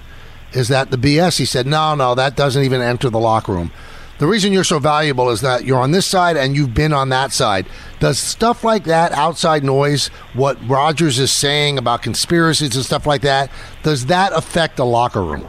[0.53, 1.37] is that the BS?
[1.39, 3.71] He said, no, no, that doesn't even enter the locker room.
[4.19, 7.11] The reason you're so valuable is that you're on this side and you've been on
[7.11, 7.67] that side.
[8.01, 13.21] Does stuff like that, outside noise, what Rodgers is saying about conspiracies and stuff like
[13.23, 13.51] that,
[13.83, 15.47] does that affect the locker room?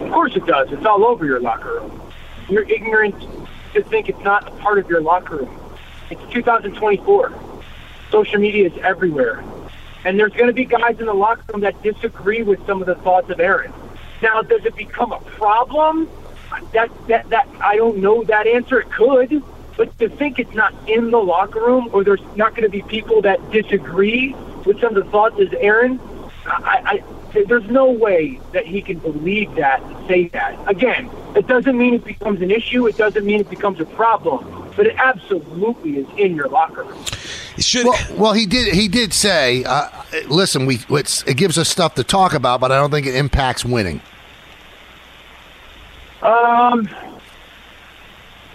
[0.00, 0.72] Of course it does.
[0.72, 2.02] It's all over your locker room.
[2.48, 3.14] You're ignorant
[3.74, 5.60] to think it's not a part of your locker room.
[6.10, 7.32] It's 2024.
[8.10, 9.42] Social media is everywhere.
[10.04, 12.86] And there's going to be guys in the locker room that disagree with some of
[12.86, 13.72] the thoughts of Aaron.
[14.22, 16.08] Now, does it become a problem?
[16.72, 18.80] That, that, that, I don't know that answer.
[18.80, 19.42] It could.
[19.76, 22.82] But to think it's not in the locker room or there's not going to be
[22.82, 24.34] people that disagree
[24.66, 26.00] with some of the thoughts of Aaron,
[26.44, 30.56] I, I, there's no way that he can believe that and say that.
[30.68, 32.86] Again, it doesn't mean it becomes an issue.
[32.86, 34.72] It doesn't mean it becomes a problem.
[34.76, 37.04] But it absolutely is in your locker room.
[37.58, 38.72] Should Well, well, he did.
[38.74, 39.88] He did say, uh,
[40.28, 43.14] "Listen, we it's, it gives us stuff to talk about, but I don't think it
[43.14, 44.00] impacts winning."
[46.22, 46.88] Um,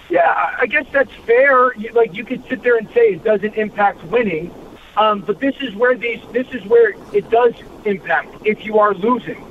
[0.10, 1.74] yeah, I- I guess that's fair.
[1.76, 4.52] You- Like you could sit there and say it doesn't impact winning,
[4.98, 7.54] um, but this is where these this is where it does
[7.86, 8.36] impact.
[8.46, 9.46] If you are losing,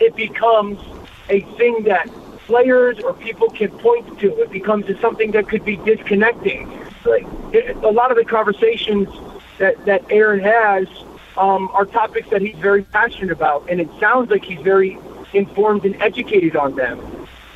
[0.00, 0.78] it becomes
[1.28, 2.08] a thing that
[2.46, 4.40] players or people can point to.
[4.40, 6.68] It becomes something that could be disconnecting.
[7.04, 9.08] Like it, a lot of the conversations
[9.58, 10.88] that that Aaron has
[11.36, 14.98] um, are topics that he's very passionate about, and it sounds like he's very
[15.32, 17.00] informed and educated on them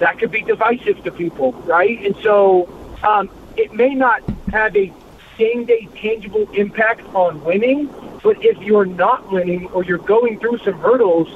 [0.00, 2.04] that could be divisive to people, right?
[2.04, 2.68] And so
[3.02, 4.92] um, it may not have a
[5.40, 7.88] same day tangible impact on winning,
[8.22, 11.28] but if you're not winning or you're going through some hurdles,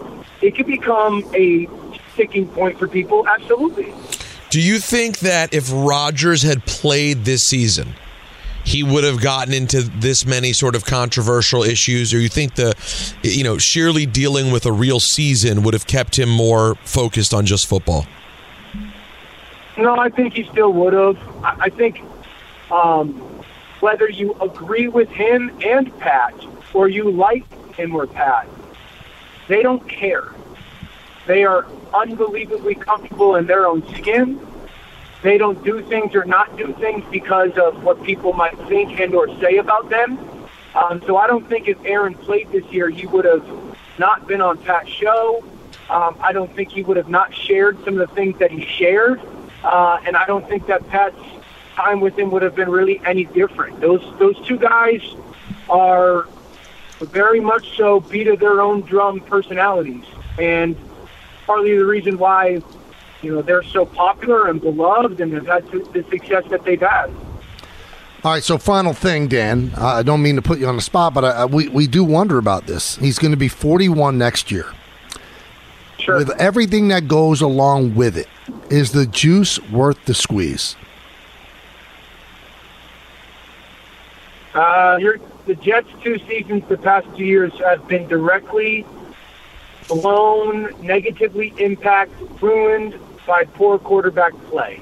[0.43, 1.67] it could become a
[2.13, 3.27] sticking point for people.
[3.27, 3.93] Absolutely.
[4.51, 7.95] Do you think that if Rodgers had played this season,
[8.65, 12.75] he would have gotten into this many sort of controversial issues, or you think the,
[13.23, 17.45] you know, sheerly dealing with a real season would have kept him more focused on
[17.45, 18.07] just football?
[19.77, 21.19] No, I think he still would have.
[21.45, 22.01] I, I think
[22.71, 23.21] um,
[23.85, 26.35] whether you agree with him and Pat
[26.73, 27.45] or you like
[27.75, 28.49] him or Pat,
[29.47, 30.33] they don't care.
[31.27, 34.41] They are unbelievably comfortable in their own skin.
[35.23, 39.15] They don't do things or not do things because of what people might think and
[39.15, 40.19] or say about them.
[40.75, 43.47] Um, so I don't think if Aaron played this year, he would have
[43.99, 45.45] not been on Pat's show.
[45.91, 48.65] Um, I don't think he would have not shared some of the things that he
[48.65, 49.21] shared.
[49.63, 51.21] Uh, and I don't think that Pat's
[51.75, 53.81] time with him would have been really any different.
[53.81, 55.03] Those those two guys
[55.69, 56.27] are
[57.01, 60.05] very much so beat of their own drum personalities,
[60.39, 60.77] and
[61.47, 62.63] partly the reason why
[63.23, 67.11] you know they're so popular and beloved and have had the success that they've had.
[68.23, 69.73] All right, so final thing, Dan.
[69.77, 72.05] Uh, I don't mean to put you on the spot, but I, we we do
[72.05, 72.97] wonder about this.
[72.97, 74.67] He's going to be 41 next year.
[75.99, 76.17] Sure.
[76.17, 78.29] With everything that goes along with it,
[78.71, 80.77] is the juice worth the squeeze?
[84.55, 84.99] Uh,
[85.47, 88.87] the Jets' two seasons, the past two years, have been directly
[89.89, 94.81] blown, negatively impacted, ruined by poor quarterback play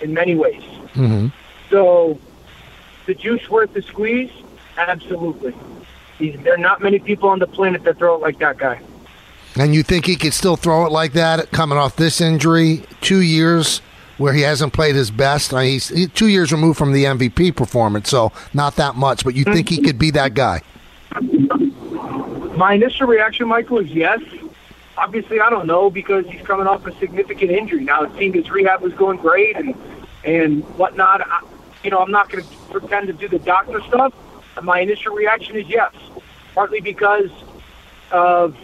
[0.00, 0.62] in many ways.
[0.94, 1.28] Mm-hmm.
[1.70, 2.18] So,
[3.06, 4.30] the juice worth the squeeze?
[4.76, 5.54] Absolutely.
[6.18, 8.80] He's, there are not many people on the planet that throw it like that guy.
[9.56, 13.20] And you think he could still throw it like that coming off this injury, two
[13.20, 13.82] years
[14.22, 15.52] where he hasn't played his best?
[15.52, 19.24] Uh, he's, he's two years removed from the MVP performance, so not that much.
[19.24, 20.62] But you think he could be that guy?
[22.56, 24.20] My initial reaction, Michael, is yes.
[24.96, 27.82] Obviously, I don't know because he's coming off a significant injury.
[27.82, 29.74] Now it seemed his rehab was going great and
[30.24, 31.22] and whatnot.
[31.26, 31.42] I,
[31.82, 34.14] you know, I'm not going to pretend to do the doctor stuff.
[34.62, 35.92] My initial reaction is yes,
[36.54, 37.30] partly because
[38.12, 38.56] of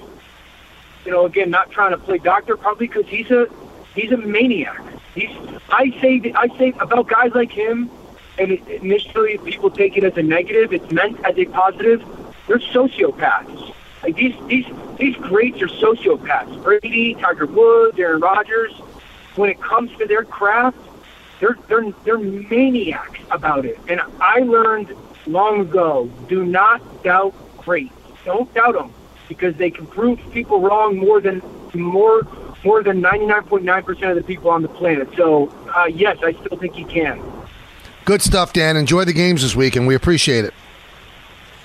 [1.04, 3.48] you know, again, not trying to play doctor, probably because he's a
[3.94, 4.80] he's a maniac.
[5.18, 5.30] He's
[5.70, 7.90] I say I say about guys like him,
[8.38, 10.72] and initially people take it as a negative.
[10.72, 12.04] It's meant as a positive.
[12.46, 13.74] They're sociopaths.
[14.02, 16.62] Like these these these greats are sociopaths.
[16.62, 18.72] Brady, Tiger Woods, Aaron Rodgers.
[19.34, 20.78] When it comes to their craft,
[21.40, 23.78] they're they're they're maniacs about it.
[23.88, 24.94] And I learned
[25.26, 27.94] long ago: do not doubt greats.
[28.24, 28.92] Don't doubt them
[29.28, 31.42] because they can prove people wrong more than
[31.74, 32.22] more
[32.64, 35.08] more than 99.9% of the people on the planet.
[35.16, 37.22] So, uh, yes, I still think he can.
[38.04, 38.76] Good stuff, Dan.
[38.76, 40.54] Enjoy the games this week, and we appreciate it.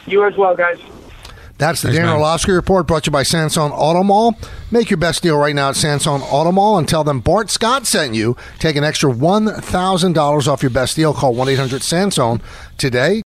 [0.06, 0.77] You as well, guys.
[1.58, 2.15] That's the Thanks, Dan man.
[2.17, 4.36] Orlovsky Report brought to you by Sansone Auto Mall.
[4.71, 7.86] Make your best deal right now at Sansone Auto Mall and tell them Bart Scott
[7.86, 8.36] sent you.
[8.60, 11.13] Take an extra $1,000 off your best deal.
[11.13, 12.41] Call 1 800 Sansone
[12.77, 13.21] today.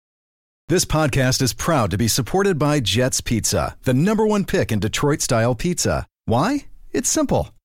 [0.70, 4.80] This podcast is proud to be supported by Jets Pizza, the number one pick in
[4.80, 6.08] Detroit style pizza.
[6.26, 6.66] Why?
[6.94, 7.53] It's simple.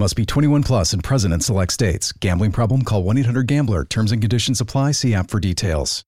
[0.00, 2.12] Must be 21 plus and present in select states.
[2.12, 2.82] Gambling problem?
[2.82, 3.84] Call 1 800 Gambler.
[3.84, 4.92] Terms and conditions apply.
[4.92, 6.04] See app for details.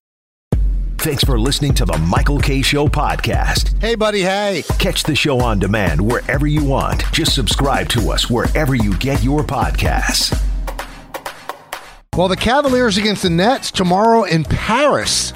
[0.99, 3.77] Thanks for listening to the Michael Kay Show podcast.
[3.81, 4.21] Hey, buddy.
[4.21, 4.63] Hey.
[4.79, 7.03] Catch the show on demand wherever you want.
[7.11, 10.41] Just subscribe to us wherever you get your podcasts.
[12.17, 15.33] Well, the Cavaliers against the Nets tomorrow in Paris.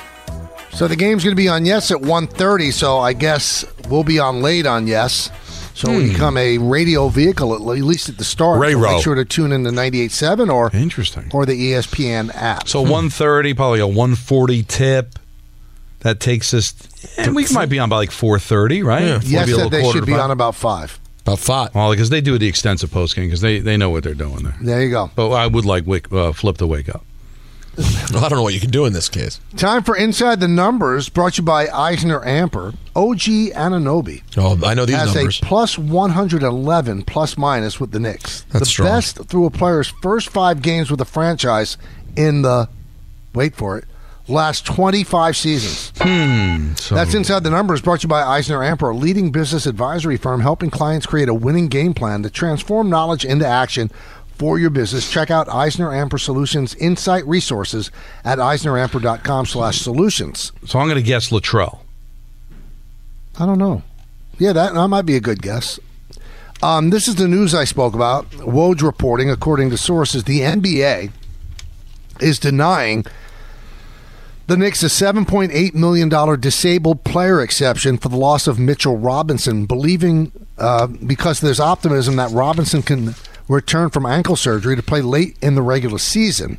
[0.71, 4.21] So the game's going to be on Yes at 1.30, so I guess we'll be
[4.21, 5.31] on late on Yes.
[5.75, 8.63] So we become a radio vehicle, at least at the start.
[8.63, 11.31] So make sure to tune in to 98.7 or, Interesting.
[11.35, 12.69] or the ESPN app.
[12.69, 15.19] So 130, probably a 140 tip.
[16.01, 16.75] That takes us,
[17.17, 19.03] and we might be on by like 430, right?
[19.03, 19.19] Yeah.
[19.19, 20.21] Maybe yes, a said little they quarter should be five.
[20.21, 21.01] on about 5.
[21.23, 21.75] About five.
[21.75, 24.43] Well, because they do the extensive post game because they, they know what they're doing
[24.43, 24.55] there.
[24.61, 25.11] There you go.
[25.17, 27.07] But I would like wake, uh, flip to wake up.
[27.79, 29.41] I don't know what you can do in this case.
[29.57, 32.75] Time for Inside the Numbers, brought to you by Eisner Amper.
[32.97, 35.41] OG Anunoby Oh, I know these has numbers.
[35.43, 38.43] a plus 111 plus minus with the Knicks.
[38.51, 38.89] That's the strong.
[38.89, 41.77] best through a player's first five games with the franchise
[42.17, 42.69] in the,
[43.35, 43.85] wait for it,
[44.29, 45.93] last 25 seasons.
[46.01, 49.67] Hmm, so That's Inside the Numbers, brought to you by Eisner Amper, a leading business
[49.67, 53.91] advisory firm helping clients create a winning game plan to transform knowledge into action
[54.37, 55.11] for your business.
[55.11, 57.91] Check out Eisner Amper Solutions Insight Resources
[58.25, 60.53] at eisneramper.com slash solutions.
[60.67, 61.81] So I'm going to guess Latrell.
[63.39, 63.83] I don't know.
[64.39, 65.79] Yeah, that, that might be a good guess.
[66.63, 68.31] Um, this is the news I spoke about.
[68.31, 71.11] Woj reporting, according to sources, the NBA
[72.21, 73.05] is denying
[74.47, 80.33] the Knicks a $7.8 million disabled player exception for the loss of Mitchell Robinson, believing
[80.59, 83.15] uh, because there's optimism that Robinson can
[83.49, 86.59] return from ankle surgery to play late in the regular season.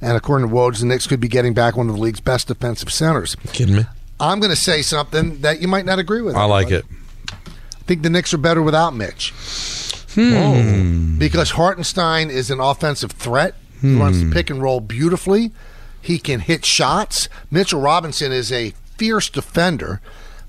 [0.00, 2.48] And according to Woj, the Knicks could be getting back one of the league's best
[2.48, 3.36] defensive centers.
[3.52, 3.84] Kidding me?
[4.20, 6.36] I'm going to say something that you might not agree with.
[6.36, 6.84] I like it.
[7.30, 9.32] I think the Knicks are better without Mitch.
[10.14, 10.32] Hmm.
[10.34, 11.18] Oh.
[11.18, 13.54] Because Hartenstein is an offensive threat.
[13.80, 14.00] He hmm.
[14.00, 15.52] runs the pick and roll beautifully.
[16.00, 17.28] He can hit shots.
[17.50, 20.00] Mitchell Robinson is a fierce defender.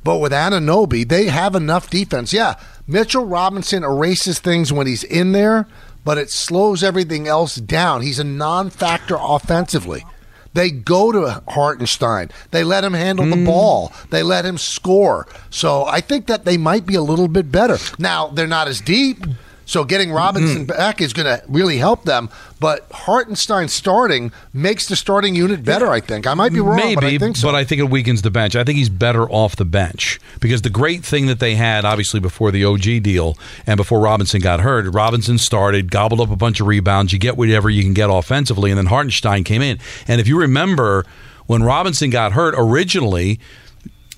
[0.04, 2.32] But with Anunoby, they have enough defense.
[2.32, 2.56] Yeah,
[2.88, 5.68] Mitchell Robinson erases things when he's in there,
[6.04, 8.02] but it slows everything else down.
[8.02, 10.06] He's a non factor offensively.
[10.54, 12.30] They go to Hartenstein.
[12.52, 13.46] They let him handle the hmm.
[13.46, 13.92] ball.
[14.10, 15.28] They let him score.
[15.50, 17.78] So I think that they might be a little bit better.
[18.00, 19.26] Now, they're not as deep.
[19.66, 20.78] So getting Robinson mm-hmm.
[20.78, 22.30] back is going to really help them.
[22.60, 26.26] But Hartenstein starting makes the starting unit better, I think.
[26.26, 27.48] I might be wrong, Maybe, but I think so.
[27.48, 28.56] But I think it weakens the bench.
[28.56, 32.20] I think he's better off the bench because the great thing that they had, obviously,
[32.20, 36.60] before the OG deal and before Robinson got hurt, Robinson started, gobbled up a bunch
[36.60, 37.12] of rebounds.
[37.12, 39.80] You get whatever you can get offensively, and then Hartenstein came in.
[40.08, 41.06] And if you remember,
[41.48, 43.40] when Robinson got hurt originally,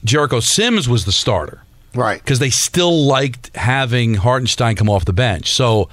[0.04, 1.64] Jericho Sims was the starter
[1.98, 2.22] right.
[2.22, 5.52] because they still liked having Hartenstein come off the bench.
[5.52, 5.90] So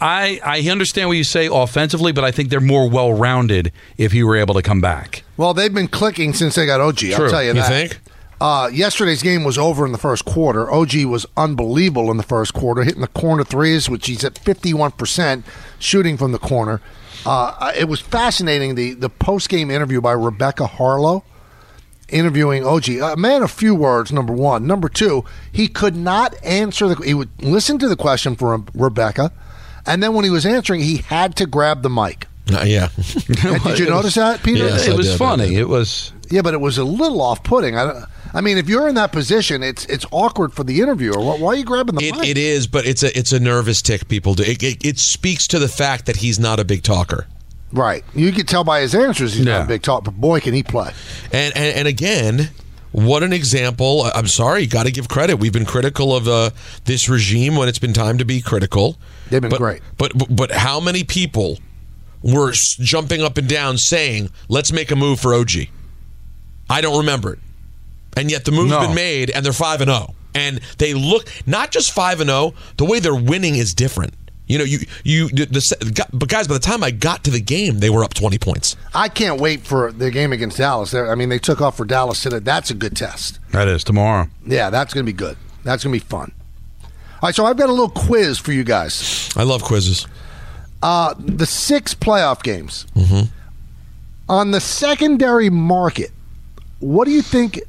[0.00, 4.12] I I understand what you say offensively, but I think they're more well rounded if
[4.12, 5.22] he were able to come back.
[5.36, 6.98] Well, they've been clicking since they got OG.
[6.98, 7.12] True.
[7.12, 7.56] I'll tell you that.
[7.56, 7.90] You that.
[7.90, 8.00] think?
[8.40, 10.68] Uh, yesterday's game was over in the first quarter.
[10.68, 15.44] OG was unbelievable in the first quarter, hitting the corner threes, which he's at 51%
[15.78, 16.80] shooting from the corner.
[17.24, 21.22] Uh, it was fascinating, the, the post game interview by Rebecca Haarlow
[22.12, 22.88] interviewing OG.
[22.90, 24.66] A man of few words, number one.
[24.66, 29.32] Number two, he could not answer the He would listen to the question from Rebecca,
[29.86, 32.26] and then when he was answering, he had to grab the mic.
[32.52, 32.88] Uh, yeah.
[33.44, 34.66] And did you notice that, Peter?
[34.66, 35.54] Yes, it I was did, funny.
[35.54, 37.76] It was Yeah, but it was a little off-putting.
[37.76, 41.18] I, don't- I mean, if you're in that position, it's it's awkward for the interviewer.
[41.20, 42.28] Why, why are you grabbing the It, mic?
[42.28, 44.42] it is, but it's a it's a nervous tick people do.
[44.42, 47.26] It, it, it speaks to the fact that he's not a big talker.
[47.72, 48.04] Right.
[48.14, 49.64] You can tell by his answers he's not Yeah.
[49.64, 50.92] a big talk, but boy, can he play.
[51.32, 52.50] And and, and again,
[52.92, 54.10] what an example!
[54.14, 55.36] I'm sorry, got to give credit.
[55.36, 56.50] We've been critical of uh,
[56.84, 58.98] this regime when it's been time to be critical.
[59.30, 59.80] They've been but, great.
[59.96, 61.58] But, but but how many people
[62.22, 65.68] were jumping up and down saying, "Let's make a move for OG"?
[66.68, 67.38] I don't remember it,
[68.16, 68.80] and yet the move's No.
[68.80, 72.52] been made, and they're five and zero, and they look not just five and zero.
[72.76, 74.14] The way they're winning is different.
[74.52, 77.40] You know, you you the, the, but guys, by the time I got to the
[77.40, 78.76] game, they were up 20 points.
[78.94, 80.90] I can't wait for the game against Dallas.
[80.90, 82.38] They're- I mean, they took off for Dallas today.
[82.38, 83.38] That's a good test.
[83.52, 84.28] That is tomorrow.
[84.46, 85.36] Yeah, that's going to be good.
[85.64, 86.32] That's going to be fun.
[86.84, 86.88] All
[87.28, 89.30] right, so I've got a little quiz for you guys.
[89.36, 90.06] I love quizzes.
[90.82, 93.28] Uh, the six playoff games Mm-hmm.
[94.28, 96.10] on the secondary market.
[96.80, 97.60] What do you think?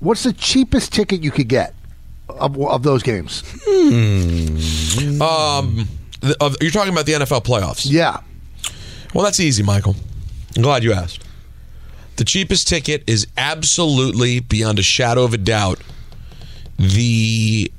[0.00, 1.73] What's the cheapest ticket you could get
[2.38, 3.42] of, of those games?
[3.64, 5.20] Hmm.
[5.22, 5.88] Um,
[6.20, 7.86] the, of, you're talking about the NFL playoffs.
[7.88, 8.20] Yeah,
[9.14, 9.96] Well, that's easy, Michael.
[10.56, 11.22] I'm glad you asked.
[12.16, 15.80] The cheapest ticket is absolutely, beyond a shadow of a doubt,
[16.78, 17.70] the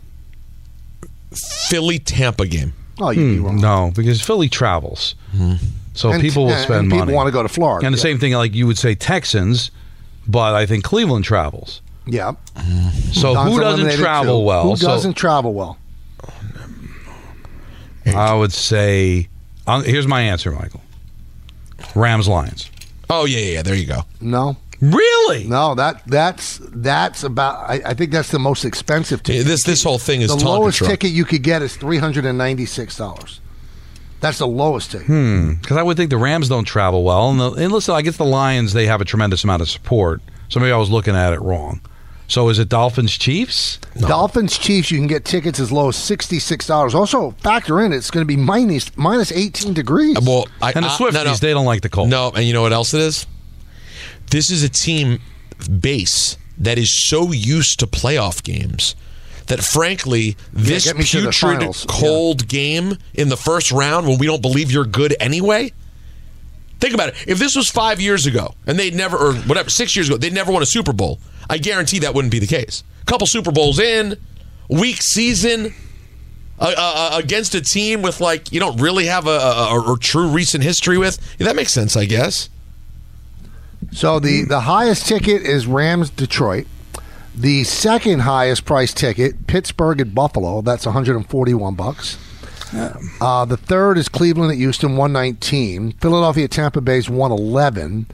[1.34, 2.74] Philly Tampa game.
[3.00, 3.46] oh, you'd be hmm.
[3.46, 3.58] wrong.
[3.62, 5.54] No, because Philly travels, hmm.
[5.94, 7.16] so And- people will and- spend and people money.
[7.16, 8.04] wanna go to Florida, And the yeah.
[8.04, 9.72] same thing, like you would say Texans,
[10.28, 11.82] but I think Cleveland travels.
[12.08, 12.34] Yeah,
[13.14, 14.46] So Don's who doesn't eliminated travel too.
[14.46, 14.64] well?
[14.70, 15.78] Who So doesn't travel well?
[18.06, 19.28] I would say,
[19.66, 20.82] uh, here's my answer, Michael.
[21.96, 22.70] Rams Lions.
[23.10, 23.62] Oh yeah, yeah, yeah.
[23.64, 24.02] There you go.
[24.22, 25.46] No, Really?
[25.46, 25.76] no.
[25.76, 27.70] That that's that's about.
[27.70, 29.46] I, I think that's the most expensive ticket.
[29.46, 30.90] This this whole thing is the Tonka lowest truck.
[30.92, 33.40] ticket you could get is three hundred and ninety six dollars.
[34.22, 35.08] That's the lowest ticket.
[35.62, 37.30] Because I would think the Rams don't travel well.
[37.30, 40.20] And, the, and listen, I guess the Lions, they have a tremendous amount of support.
[40.50, 41.80] So maybe I was looking at it wrong.
[42.28, 43.78] So is it Dolphins Chiefs?
[44.00, 46.96] Dolphins Chiefs, you can get tickets as low as sixty six dollars.
[46.96, 50.18] Also, factor in it's going to be minus minus eighteen degrees.
[50.22, 51.34] Well, I, And the I- Swifties, no, no.
[51.36, 52.10] they don't like the cold.
[52.10, 53.28] No, and you know what else it is?
[54.32, 55.20] This is a team
[55.80, 58.96] base that is so used to playoff games
[59.48, 61.86] that frankly, this get me to the putrid finals.
[61.88, 65.72] cold game in the first round when we don't believe you're good anyway.
[66.86, 67.16] Think about it.
[67.28, 70.32] If this was five years ago and they'd never, or whatever, six years ago, they'd
[70.32, 71.20] never won a Super Bowl,
[71.50, 72.84] I guarantee that wouldn't be the case.
[73.02, 74.20] A couple Super Bowls in,
[74.70, 75.74] weak season,
[76.60, 80.28] uh, uh, against a team with like you don't really have a, a, a, true
[80.28, 81.18] recent history with.
[81.40, 82.50] Yeah, that makes sense, I guess.
[83.92, 86.68] So the the highest ticket is Rams Detroit.
[87.34, 90.62] The second highest price ticket, Pittsburgh at Buffalo.
[90.62, 92.20] That's 141 bucks.
[92.74, 95.94] Uh, the third is Cleveland at Houston, 119.
[95.94, 98.08] Philadelphia at Tampa Bay is 111.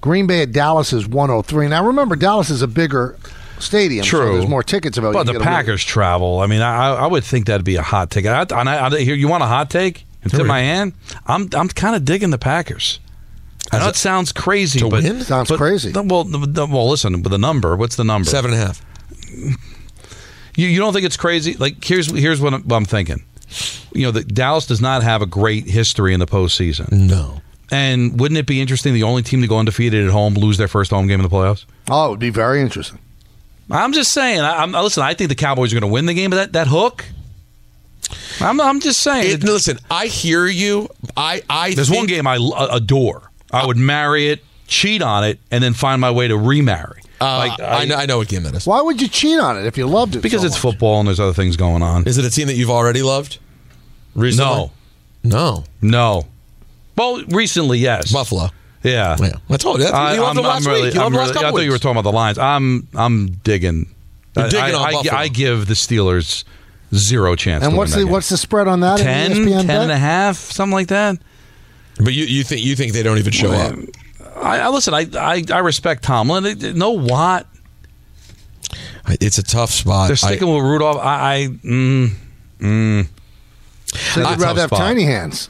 [0.00, 1.68] Green Bay at Dallas is 103.
[1.68, 3.16] Now remember, Dallas is a bigger
[3.58, 4.04] stadium.
[4.04, 4.34] So True.
[4.34, 5.20] there's more tickets available.
[5.20, 6.40] But the get a Packers travel.
[6.40, 8.30] I mean, I, I would think that'd be a hot ticket.
[8.30, 10.04] I, and I, I, here, you want a hot take?
[10.22, 10.94] It's in my hand.
[11.26, 12.98] I'm I'm kind of digging the Packers.
[13.72, 15.20] I know it sounds crazy, To but win?
[15.22, 15.92] Sounds but- crazy.
[15.92, 17.20] Well, the, the- well, listen.
[17.22, 17.76] But the number.
[17.76, 18.28] What's the number?
[18.28, 18.82] Seven and a half.
[20.56, 21.54] You, you don't think it's crazy?
[21.54, 23.24] Like here's here's what I'm, what I'm thinking.
[23.92, 26.90] You know, that Dallas does not have a great history in the postseason.
[26.92, 27.40] No.
[27.70, 28.94] And wouldn't it be interesting?
[28.94, 31.34] The only team to go undefeated at home lose their first home game in the
[31.34, 31.64] playoffs.
[31.90, 32.98] Oh, it would be very interesting.
[33.70, 34.40] I'm just saying.
[34.40, 35.02] I, I'm listen.
[35.02, 37.04] I think the Cowboys are going to win the game, but that that hook.
[38.40, 39.32] I'm I'm just saying.
[39.36, 40.88] It, listen, I hear you.
[41.16, 42.36] I I There's think- one game I
[42.72, 43.30] adore.
[43.50, 47.00] I would marry it, cheat on it, and then find my way to remarry.
[47.24, 48.66] Uh, Like, I, know, I know what game that is.
[48.66, 50.22] Why would you cheat on it if you loved it?
[50.22, 50.62] because so it's much?
[50.62, 52.06] football and there's other things going on.
[52.06, 53.38] Is it a team that you've already loved?
[54.14, 54.44] Recently?
[54.44, 54.70] No,
[55.22, 55.64] No.
[55.82, 56.26] no.
[56.96, 58.12] Well, recently, yes.
[58.12, 58.50] Buffalo.
[58.84, 59.16] Yeah.
[59.18, 59.32] Yeah.
[59.50, 59.84] I told you.
[59.84, 60.94] That's, I, you loved I'm, them last I'm really, week.
[60.94, 62.38] You I'm loved them last really- I couple thought you were talking about the Lions.
[62.38, 63.86] I'm I'm digging.
[64.36, 65.14] You're digging I, on I, Buffalo.
[65.20, 66.44] I give the Steelers
[66.94, 67.64] zero chance.
[67.64, 68.98] And to what's win the that what's the spread on that?
[68.98, 69.32] game.
[69.32, 71.16] in 10, ESPN 10 and a half, something like that.
[71.98, 73.74] But you, you think you think they don't even show up?
[74.44, 74.94] I, I listen.
[74.94, 76.44] I, I I respect Tomlin.
[76.44, 77.46] They- they- No Watt.
[79.20, 80.08] It's a tough spot.
[80.08, 80.96] they're sticking with Rudolph.
[80.98, 82.10] I, I mm,
[82.58, 83.06] mm,
[83.86, 84.78] So That's you'd rather have spot.
[84.78, 85.48] tiny hands.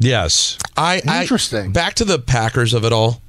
[0.00, 0.58] yes.
[0.76, 1.72] I, I- Interesting.
[1.72, 3.20] back to the Packers of it all.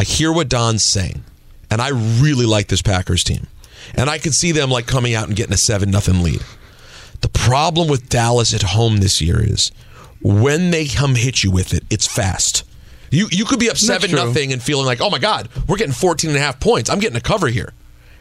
[0.00, 1.24] I hear what Don's saying,
[1.70, 3.48] and I really like this Packers team,
[3.94, 6.40] and I could see them like coming out and getting a seven nothing lead.
[7.20, 9.70] The problem with Dallas at home this year is
[10.22, 12.62] when they come hit you with it, it's fast.
[13.10, 14.18] You you could be up seven true.
[14.24, 16.90] nothing and feeling like, oh my God, we're getting 14 and a half points.
[16.90, 17.72] I'm getting a cover here.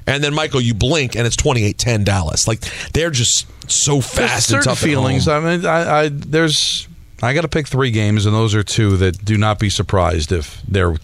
[0.06, 2.48] And then Michael, you blink and it's 28-10 Dallas.
[2.48, 2.62] Like
[2.94, 5.26] they're just so There's fast and certain tough at feelings.
[5.26, 5.46] home.
[5.46, 6.88] I mean, I, I there's
[7.22, 10.32] I got to pick three games, and those are two that do not be surprised
[10.32, 10.96] if they're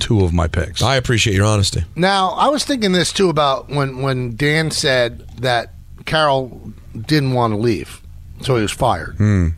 [0.00, 0.82] two of my picks.
[0.82, 1.84] I appreciate your honesty.
[1.94, 5.74] Now, I was thinking this too about when when Dan said that
[6.06, 8.00] Carroll didn't want to leave,
[8.40, 9.16] so he was fired.
[9.16, 9.48] Hmm.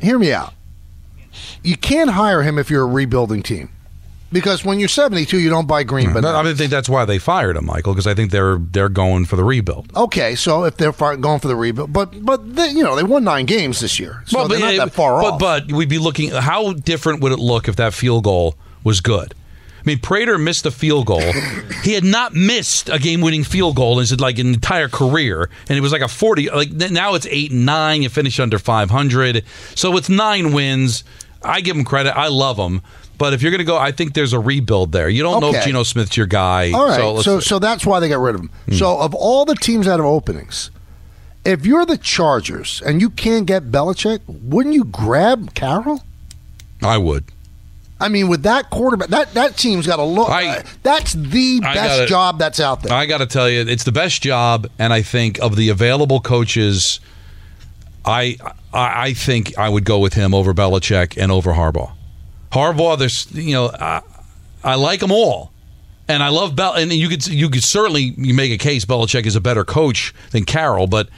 [0.00, 0.54] Hear me out.
[1.62, 3.70] You can't hire him if you're a rebuilding team,
[4.32, 6.46] because when you're 72, you don't buy green bananas.
[6.46, 9.36] I think that's why they fired him, Michael, because I think they're they're going for
[9.36, 9.94] the rebuild.
[9.96, 13.24] Okay, so if they're going for the rebuild, but but they, you know they won
[13.24, 15.40] nine games this year, so they're not that far but, off.
[15.40, 16.30] But we'd be looking.
[16.30, 18.54] How different would it look if that field goal
[18.84, 19.34] was good?
[19.82, 21.32] I mean, Prater missed a field goal.
[21.82, 25.76] he had not missed a game-winning field goal in his like an entire career, and
[25.76, 26.48] it was like a forty.
[26.48, 28.02] Like now it's eight and nine.
[28.02, 31.02] You finish under five hundred, so it's nine wins.
[31.42, 32.16] I give him credit.
[32.16, 32.80] I love him.
[33.18, 35.08] But if you're going to go, I think there's a rebuild there.
[35.08, 35.66] You don't know if Okay.
[35.66, 36.72] Geno Smith's your guy.
[36.72, 38.50] All right, So, so so, that's why they got rid of him.
[38.66, 38.72] Hmm.
[38.74, 40.70] So of all the teams out of openings,
[41.44, 46.02] if you're the Chargers and you can't get Belichick, wouldn't you grab Carroll?
[46.82, 47.24] I would.
[48.02, 50.28] I mean, with that quarterback, that that team's got a look.
[50.28, 52.92] I- uh, that's the I best gotta- job that's out there.
[52.92, 56.20] I got to tell you, it's the best job, and I think of the available
[56.20, 57.00] coaches,
[58.04, 58.36] I
[58.72, 61.92] I, I think I would go with him over Belichick and over Harbaugh.
[62.50, 64.02] Harbaugh, there's you know, I,
[64.64, 65.52] I like them all,
[66.08, 69.26] and I love Bell, and you could you could certainly you make a case Belichick
[69.26, 71.08] is a better coach than Carroll, but.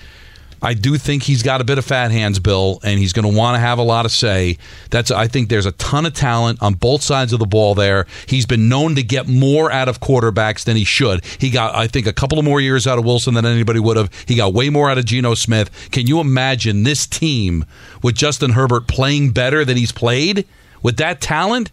[0.63, 3.37] I do think he's got a bit of fat hands, Bill, and he's going to
[3.37, 4.59] want to have a lot of say.
[4.91, 8.07] That's I think there's a ton of talent on both sides of the ball there.
[8.27, 11.25] He's been known to get more out of quarterbacks than he should.
[11.39, 13.97] He got I think a couple of more years out of Wilson than anybody would
[13.97, 14.11] have.
[14.27, 15.71] He got way more out of Geno Smith.
[15.91, 17.65] Can you imagine this team
[18.03, 20.47] with Justin Herbert playing better than he's played
[20.83, 21.71] with that talent?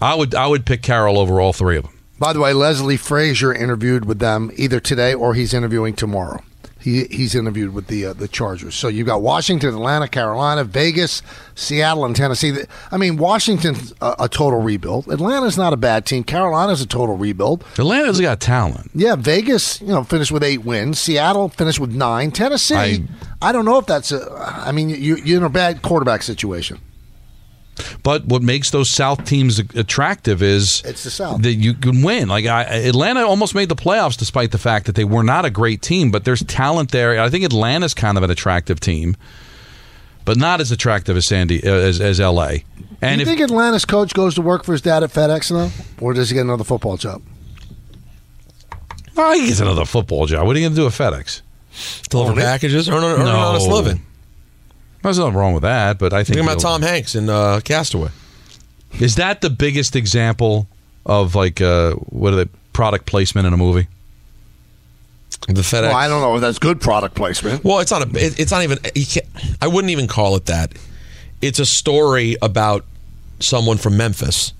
[0.00, 1.98] I would I would pick Carroll over all three of them.
[2.18, 6.42] By the way, Leslie Frazier interviewed with them either today or he's interviewing tomorrow.
[6.80, 8.74] He he's interviewed with the uh, the Chargers.
[8.74, 11.22] So you've got Washington, Atlanta, Carolina, Vegas,
[11.54, 12.54] Seattle, and Tennessee.
[12.90, 15.08] I mean, Washington's a, a total rebuild.
[15.08, 16.24] Atlanta's not a bad team.
[16.24, 17.64] Carolina's a total rebuild.
[17.78, 18.90] Atlanta's got talent.
[18.94, 20.98] Yeah, Vegas, you know, finished with eight wins.
[20.98, 22.30] Seattle finished with nine.
[22.30, 23.04] Tennessee, I,
[23.42, 24.30] I- don't know if that's a.
[24.64, 26.78] I mean, you, you're in a bad quarterback situation.
[28.02, 31.42] But what makes those South teams attractive is It's the South.
[31.42, 32.28] that you can win.
[32.28, 35.50] Like I, Atlanta almost made the playoffs despite the fact that they were not a
[35.50, 37.20] great team, but there's talent there.
[37.20, 39.16] I think Atlanta's kind of an attractive team,
[40.24, 42.48] but not as attractive as Sandy uh, as, as LA.
[42.48, 42.64] Do
[43.02, 45.70] And you if think Atlanta's coach goes to work for his dad at FedEx now,
[46.00, 47.22] or does he get another football job?
[49.16, 51.42] oh, he gets another football job, what are you going to do at FedEx?
[52.08, 54.02] Deliver packages, earn, earn an honest living.
[55.02, 57.60] There's nothing wrong with that, but I think Think about he'll- Tom Hanks in uh,
[57.64, 58.10] Castaway.
[58.98, 60.66] Is that the biggest example
[61.06, 63.86] of like uh, what are they product placement in a movie?
[65.48, 65.82] The FedEx.
[65.82, 67.64] Well, I don't know if that's good product placement.
[67.64, 68.18] Well, it's not a.
[68.26, 68.78] it- It's not even.
[68.94, 69.26] You can't,
[69.62, 70.72] I wouldn't even call it that.
[71.40, 72.84] It's a story about
[73.38, 74.52] someone from Memphis,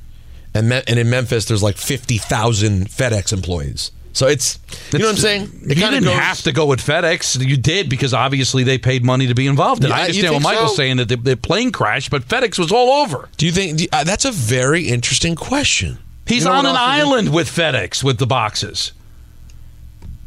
[0.54, 3.90] and Me- and in Memphis there's like fifty thousand FedEx employees.
[4.20, 4.58] So it's
[4.92, 5.42] you know what I'm saying.
[5.62, 7.40] You It kinda didn't goes- have to go with FedEx.
[7.42, 9.82] You did because obviously they paid money to be involved.
[9.82, 9.94] in it.
[9.94, 10.76] Yeah, I understand what Michael's so?
[10.76, 13.30] saying that the, the plane crashed, but FedEx was all over.
[13.38, 15.96] Do you think do you- uh, that's a very interesting question?
[16.26, 18.92] He's You know on an else is- island with FedEx with the boxes.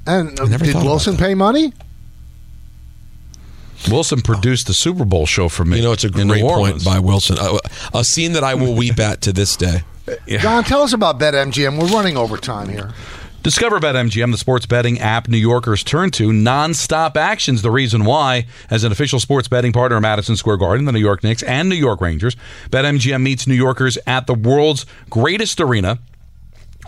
[0.08, 1.72] And uh, never did Wilson pay money?
[3.92, 5.78] Wilson produced the Super Bowl show for me.
[5.78, 6.84] You know, it's a in great point Orleans.
[6.86, 7.38] by Wilson.
[7.40, 7.60] Uh,
[7.94, 9.84] a scene that I will weep at to this day.
[10.28, 11.78] John, tell us about BetMGM.
[11.80, 12.92] We're running over time here.
[13.44, 16.32] Discover BetMGM, the sports betting app New Yorkers turn to.
[16.32, 18.46] Non-stop action's the reason why.
[18.70, 21.68] As an official sports betting partner of Madison Square Garden, the New York Knicks, and
[21.68, 22.38] New York Rangers,
[22.70, 26.00] BetMGM meets New Yorkers at the world's greatest arena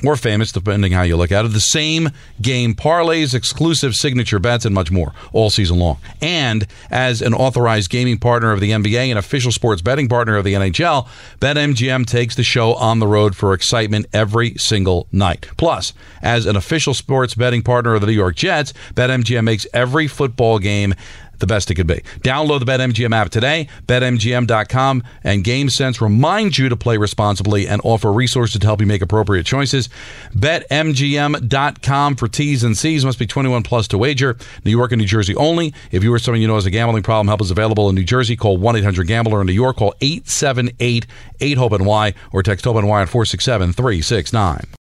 [0.04, 1.50] or famous, depending how you look at it.
[1.50, 2.10] The same
[2.42, 5.98] game parlays, exclusive signature bets, and much more all season long.
[6.22, 10.44] And as an authorized gaming partner of the NBA and official sports betting partner of
[10.44, 11.08] the NHL,
[11.40, 15.48] BetMGM takes the show on the road for excitement every single night.
[15.58, 20.08] Plus, as an official sports betting partner of the New York Jets, BetMGM makes every
[20.08, 20.94] football game
[21.40, 22.02] the best it could be.
[22.22, 23.68] Download the BetMGM app today.
[23.88, 29.02] BetMGM.com and GameSense remind you to play responsibly and offer resources to help you make
[29.02, 29.90] appropriate choices.
[30.34, 34.38] BetMGM.com for T's and C's must be 21 plus to wager.
[34.64, 35.74] New York and New Jersey only.
[35.92, 38.04] If you or someone you know has a gambling problem, help is available in New
[38.04, 38.36] Jersey.
[38.36, 39.42] Call 1 800 Gambler.
[39.42, 41.06] In New York, call 878
[41.40, 44.85] 8 HOPE Y or text HOPE and Y at 467 369.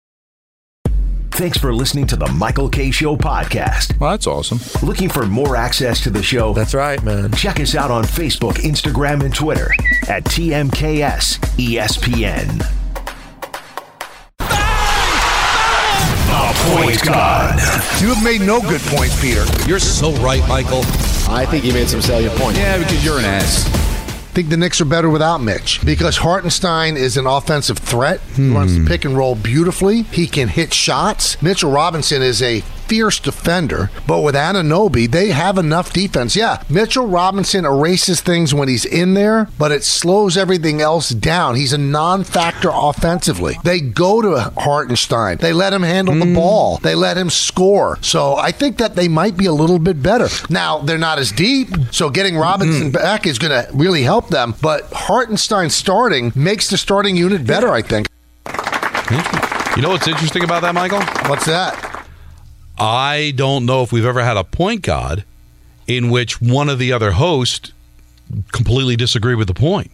[1.31, 3.99] Thanks for listening to the Michael Kay Show podcast.
[3.99, 4.59] Well, that's awesome.
[4.87, 6.53] Looking for more access to the show?
[6.53, 7.31] That's right, man.
[7.33, 9.69] Check us out on Facebook, Instagram, and Twitter
[10.07, 12.57] at TMKS ESPN.
[16.27, 17.55] The Point God.
[18.01, 19.45] You have made no good points, Peter.
[19.67, 20.81] You're so right, Michael.
[21.29, 22.59] I think he made some salient points.
[22.59, 23.86] Yeah, because you're an ass.
[24.37, 28.21] I think the Knicks are better without Mitch because Hartenstein is an offensive threat.
[28.35, 28.55] He hmm.
[28.55, 30.03] runs the pick and roll beautifully.
[30.03, 31.41] He can hit shots.
[31.41, 36.35] Mitchell Robinson is a fierce defender, but with Anunoby, they have enough defense.
[36.35, 41.55] Yeah, Mitchell Robinson erases things when he's in there, but it slows everything else down.
[41.55, 43.57] He's a non-factor offensively.
[43.63, 45.37] They go to Hartenstein.
[45.37, 46.35] They let him handle the hmm.
[46.35, 46.77] ball.
[46.77, 47.97] They let him score.
[48.01, 50.27] So I think that they might be a little bit better.
[50.49, 52.91] Now, they're not as deep, so getting Robinson hmm.
[52.91, 57.69] back is going to really help them, but Hartenstein starting makes the starting unit better,
[57.69, 58.07] I think.
[59.77, 61.01] You know what's interesting about that, Michael?
[61.29, 61.86] What's that?
[62.79, 65.23] I don't know if we've ever had a point guard
[65.87, 67.71] in which one of the other hosts
[68.51, 69.91] completely disagree with the point.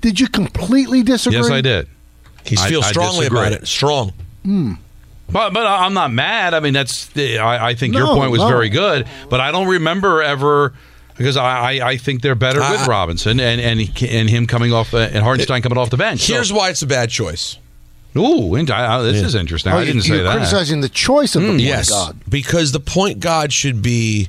[0.00, 1.38] Did you completely disagree?
[1.38, 1.88] Yes, I did.
[2.44, 3.40] He I- feels I strongly disagree.
[3.40, 3.66] about it.
[3.68, 4.12] Strong.
[4.42, 4.72] Hmm.
[5.30, 6.52] But but I'm not mad.
[6.52, 8.48] I mean, that's I, I think your point was no.
[8.48, 9.06] very good.
[9.30, 10.74] But I don't remember ever
[11.16, 14.90] because I, I, I think they're better with Robinson and and and him coming off
[14.90, 16.20] the, and Hartenstein coming off the bench.
[16.20, 17.56] So- Here's why it's a bad choice.
[18.16, 19.72] Ooh, int- I- uh, I- this is interesting.
[19.72, 20.32] Oh, I didn't say you're that.
[20.36, 22.16] criticizing the choice of the hmm, point yes, guard.
[22.28, 24.28] because the point god should be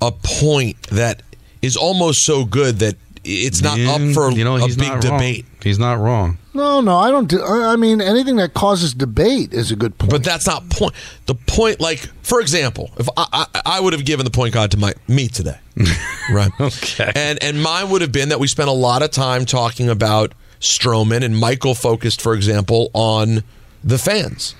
[0.00, 1.22] a point that
[1.62, 2.96] is almost so good that
[3.26, 5.18] it's not Yeah, up for you know, a he's big not wrong.
[5.18, 5.46] debate.
[5.62, 6.36] He's not wrong.
[6.52, 7.26] No, no, I don't.
[7.26, 10.10] Do, I I mean, anything that causes debate is a good point.
[10.10, 10.94] But that's not point.
[11.24, 14.70] The point, like for example, if I, I, I would have given the point god
[14.72, 15.56] to my me today,
[16.30, 16.50] right?
[16.60, 17.10] Okay.
[17.14, 20.34] And and mine would have been that we spent a lot of time talking about
[20.64, 23.44] Stroman and Michael focused, for example, on
[23.82, 24.54] the fans.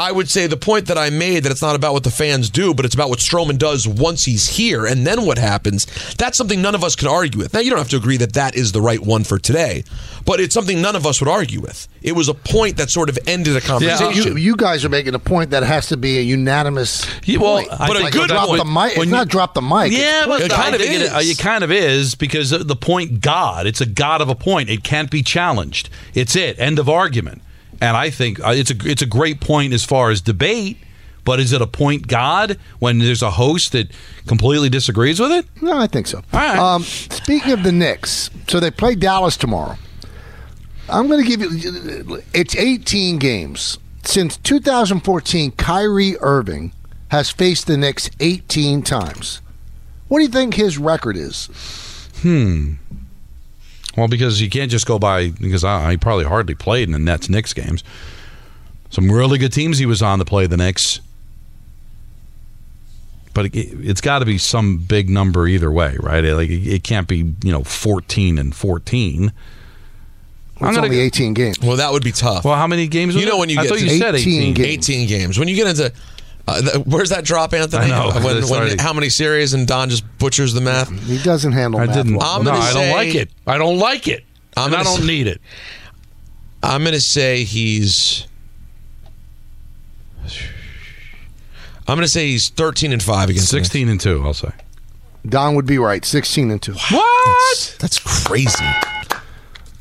[0.00, 2.48] I would say the point that I made that it's not about what the fans
[2.48, 5.84] do, but it's about what Stroman does once he's here and then what happens.
[6.14, 7.52] That's something none of us can argue with.
[7.52, 9.84] Now, you don't have to agree that that is the right one for today,
[10.24, 11.86] but it's something none of us would argue with.
[12.02, 14.36] It was a point that sort of ended a So conversation.
[14.36, 17.06] you, you guys are making a point that has to be a unanimous.
[17.24, 17.68] Yeah, well, point.
[17.80, 18.58] I But a think good drop point.
[18.58, 18.74] the mic.
[18.96, 19.92] When It's you- not drop the mic.
[19.92, 21.12] Yeah, It's but It kind of is.
[21.12, 24.70] It, it kind of is because the point God, it's a God of a point.
[24.70, 25.90] It can't be challenged.
[26.14, 26.58] It's it.
[26.58, 27.42] End of argument.
[27.80, 30.78] And I think uh, it's a it's a great point as far as debate.
[31.24, 33.90] But is it a point God when there's a host that
[34.26, 35.46] completely disagrees with it?
[35.62, 36.22] No, I think so.
[36.32, 36.58] All right.
[36.58, 39.76] Um, speaking of the Knicks, so they play Dallas tomorrow.
[40.88, 42.22] I'm going to give you.
[42.34, 45.52] It's 18 games since 2014.
[45.52, 46.72] Kyrie Irving
[47.08, 49.40] has faced the Knicks 18 times.
[50.08, 51.48] What do you think his record is?
[54.00, 56.98] Well, because you can't just go by because I, I probably hardly played in the
[56.98, 57.84] Nets Knicks games.
[58.88, 61.00] Some really good teams he was on to play the Knicks.
[63.34, 66.24] But it, it's got to be some big number either way, right?
[66.24, 69.32] It, like it, it can't be you know fourteen and fourteen.
[70.54, 71.60] It's gonna only go- 18 games.
[71.60, 72.46] well, that would be tough.
[72.46, 73.14] Well, how many games?
[73.14, 74.54] You know when you I get to you said 18 eighteen.
[74.54, 74.88] games.
[74.88, 75.38] 18 games.
[75.38, 75.92] When you get into
[76.48, 77.84] uh, th- where's that drop, Anthony?
[77.84, 78.20] I know.
[78.20, 80.90] When, when, how many series and Don just butchers the math?
[81.06, 82.16] He doesn't handle I math didn't.
[82.16, 82.26] well.
[82.26, 83.30] I'm no, gonna I don't like it.
[83.46, 84.24] I don't like it.
[84.56, 85.40] I'm I don't say- need it.
[86.62, 88.26] I'm going to say he's.
[91.88, 93.68] I'm going to say he's 13 and five against the Knicks.
[93.68, 94.22] Sixteen and two.
[94.24, 94.50] I'll say.
[95.26, 96.04] Don would be right.
[96.04, 96.72] 16 and 2.
[96.72, 97.76] What?
[97.78, 98.64] That's crazy.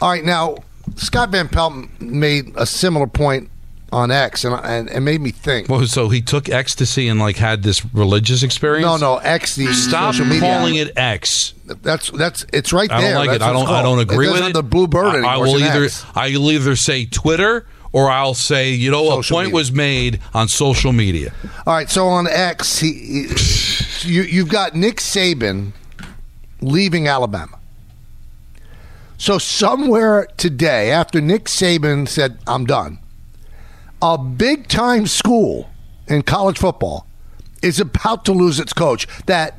[0.01, 0.57] All right, now
[0.95, 3.49] Scott Van Pelt made a similar point
[3.91, 5.67] on X, and and, and made me think.
[5.69, 8.85] Well, so he took ecstasy and like had this religious experience.
[8.85, 10.41] no, no, X the Stop social media.
[10.41, 11.53] calling it X.
[11.65, 13.13] That's that's it's right I there.
[13.13, 13.39] don't like it.
[13.39, 13.61] That's I what don't.
[13.63, 14.11] it's I don't called.
[14.11, 14.55] agree it with doesn't it.
[14.57, 15.29] have The blue bird I, anymore.
[15.31, 15.83] I will an either.
[15.85, 16.05] X.
[16.15, 19.53] I'll either say Twitter or I'll say you know a point media.
[19.55, 21.33] was made on social media.
[21.65, 25.71] All right, so on X, he, he- you you've got Nick Saban
[26.61, 27.57] leaving Alabama.
[29.17, 32.99] So somewhere today, after Nick Saban said, "I'm done,"
[34.01, 35.69] a big time school
[36.07, 37.05] in college football
[37.61, 39.07] is about to lose its coach.
[39.25, 39.55] That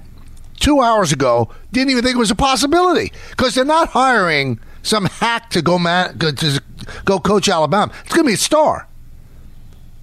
[0.59, 5.07] two hours ago didn't even think it was a possibility because they're not hiring some
[5.07, 6.62] hack to go man, to
[7.05, 7.93] go coach Alabama.
[8.05, 8.86] It's going to be a star.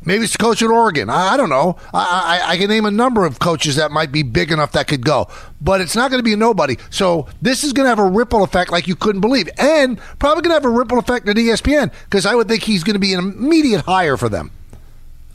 [0.08, 1.10] Maybe it's the coach at Oregon.
[1.10, 1.76] I, I don't know.
[1.94, 4.88] I, I, I can name a number of coaches that might be big enough that
[4.88, 5.28] could go,
[5.60, 6.78] but it's not going to be a nobody.
[6.90, 10.44] So this is going to have a ripple effect like you couldn't believe, and probably
[10.44, 13.00] going to have a ripple effect at ESPN because I would think he's going to
[13.00, 14.52] be an immediate hire for them.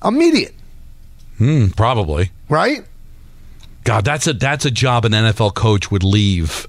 [0.03, 0.55] Immediate,
[1.39, 2.31] Hmm, probably.
[2.49, 2.85] right?
[3.85, 6.67] God, that's a that's a job an NFL coach would leave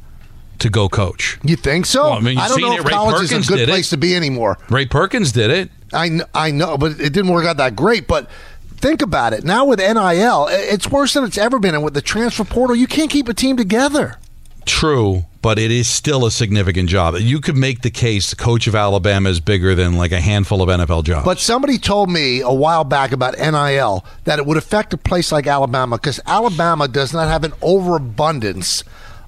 [0.60, 1.38] to go coach.
[1.44, 2.04] You think so?
[2.04, 3.70] Well, I mean, you've don't know if college Perkins is a good it.
[3.70, 4.58] place to be anymore.
[4.70, 5.70] Ray Perkins did it.
[5.92, 8.08] I, kn- I know, but it didn't work out that great.
[8.08, 8.30] But
[8.78, 9.44] think about it.
[9.44, 11.76] Now with NIL, it's worse than it's ever been.
[11.76, 14.18] And with the transfer portal, you can't keep a team together.
[14.66, 17.16] True, but it is still a significant job.
[17.18, 20.62] You could make the case the coach of Alabama is bigger than like a handful
[20.62, 21.26] of NFL jobs.
[21.26, 25.32] But somebody told me a while back about NIL that it would affect a place
[25.34, 28.84] like Alabama because Alabama does not have an overabundance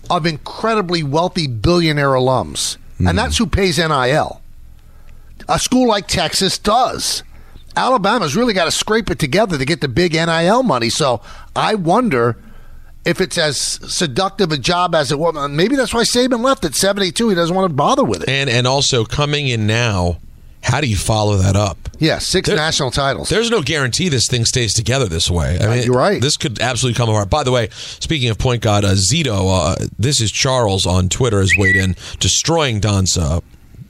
[0.09, 2.77] of incredibly wealthy billionaire alums.
[2.97, 3.15] And hmm.
[3.15, 4.41] that's who pays NIL.
[5.47, 7.23] A school like Texas does.
[7.75, 10.89] Alabama's really got to scrape it together to get the big NIL money.
[10.89, 11.21] So
[11.55, 12.37] I wonder
[13.03, 15.49] if it's as seductive a job as it was.
[15.49, 17.29] Maybe that's why Saban left at 72.
[17.29, 18.29] He doesn't want to bother with it.
[18.29, 20.17] And and also coming in now,
[20.65, 21.77] how do you follow that up?
[21.99, 23.29] Yeah, six There- national titles.
[23.29, 25.57] There's no guarantee this thing stays together this way.
[25.61, 26.19] I mean, you're right.
[26.21, 27.29] This could absolutely come apart.
[27.29, 31.39] By the way, speaking of point guard, uh, Zito, uh, this is Charles on Twitter
[31.39, 33.39] has weighed in, destroying Don's uh,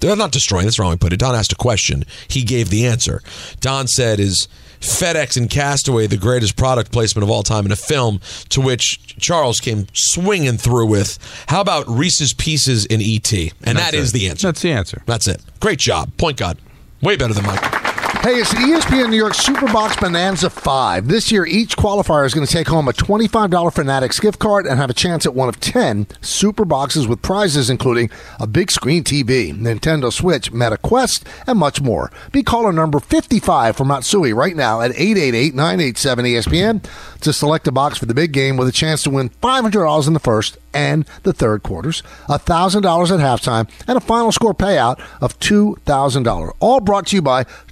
[0.01, 0.65] They're not destroying.
[0.65, 1.17] That's wrong way to put it.
[1.19, 2.03] Don asked a question.
[2.27, 3.21] He gave the answer.
[3.61, 4.47] Don said, "Is
[4.85, 8.19] FedEx and Castaway the greatest product placement of all time in a film?"
[8.49, 11.17] To which Charles came swinging through with,
[11.47, 13.31] "How about Reese's Pieces in ET?"
[13.63, 14.13] And That's that is it.
[14.13, 14.47] the answer.
[14.47, 15.01] That's the answer.
[15.05, 15.41] That's it.
[15.59, 16.57] Great job, point guard.
[17.01, 17.84] Way better than Mike.
[18.25, 21.07] Hey, it's the ESPN New York Superbox Bonanza 5.
[21.07, 24.79] This year, each qualifier is going to take home a $25 Fanatics gift card and
[24.79, 28.09] have a chance at one of 10 super boxes with prizes including
[28.39, 32.11] a big screen TV, Nintendo Switch, Meta Quest, and much more.
[32.31, 36.83] Be caller number 55 from Matsui right now at 888-987-ESPN
[37.21, 40.13] to select a box for the big game with a chance to win $500 in
[40.13, 45.39] the first and the third quarters, $1,000 at halftime, and a final score payout of
[45.39, 46.51] $2,000.
[46.59, 47.45] All brought to you by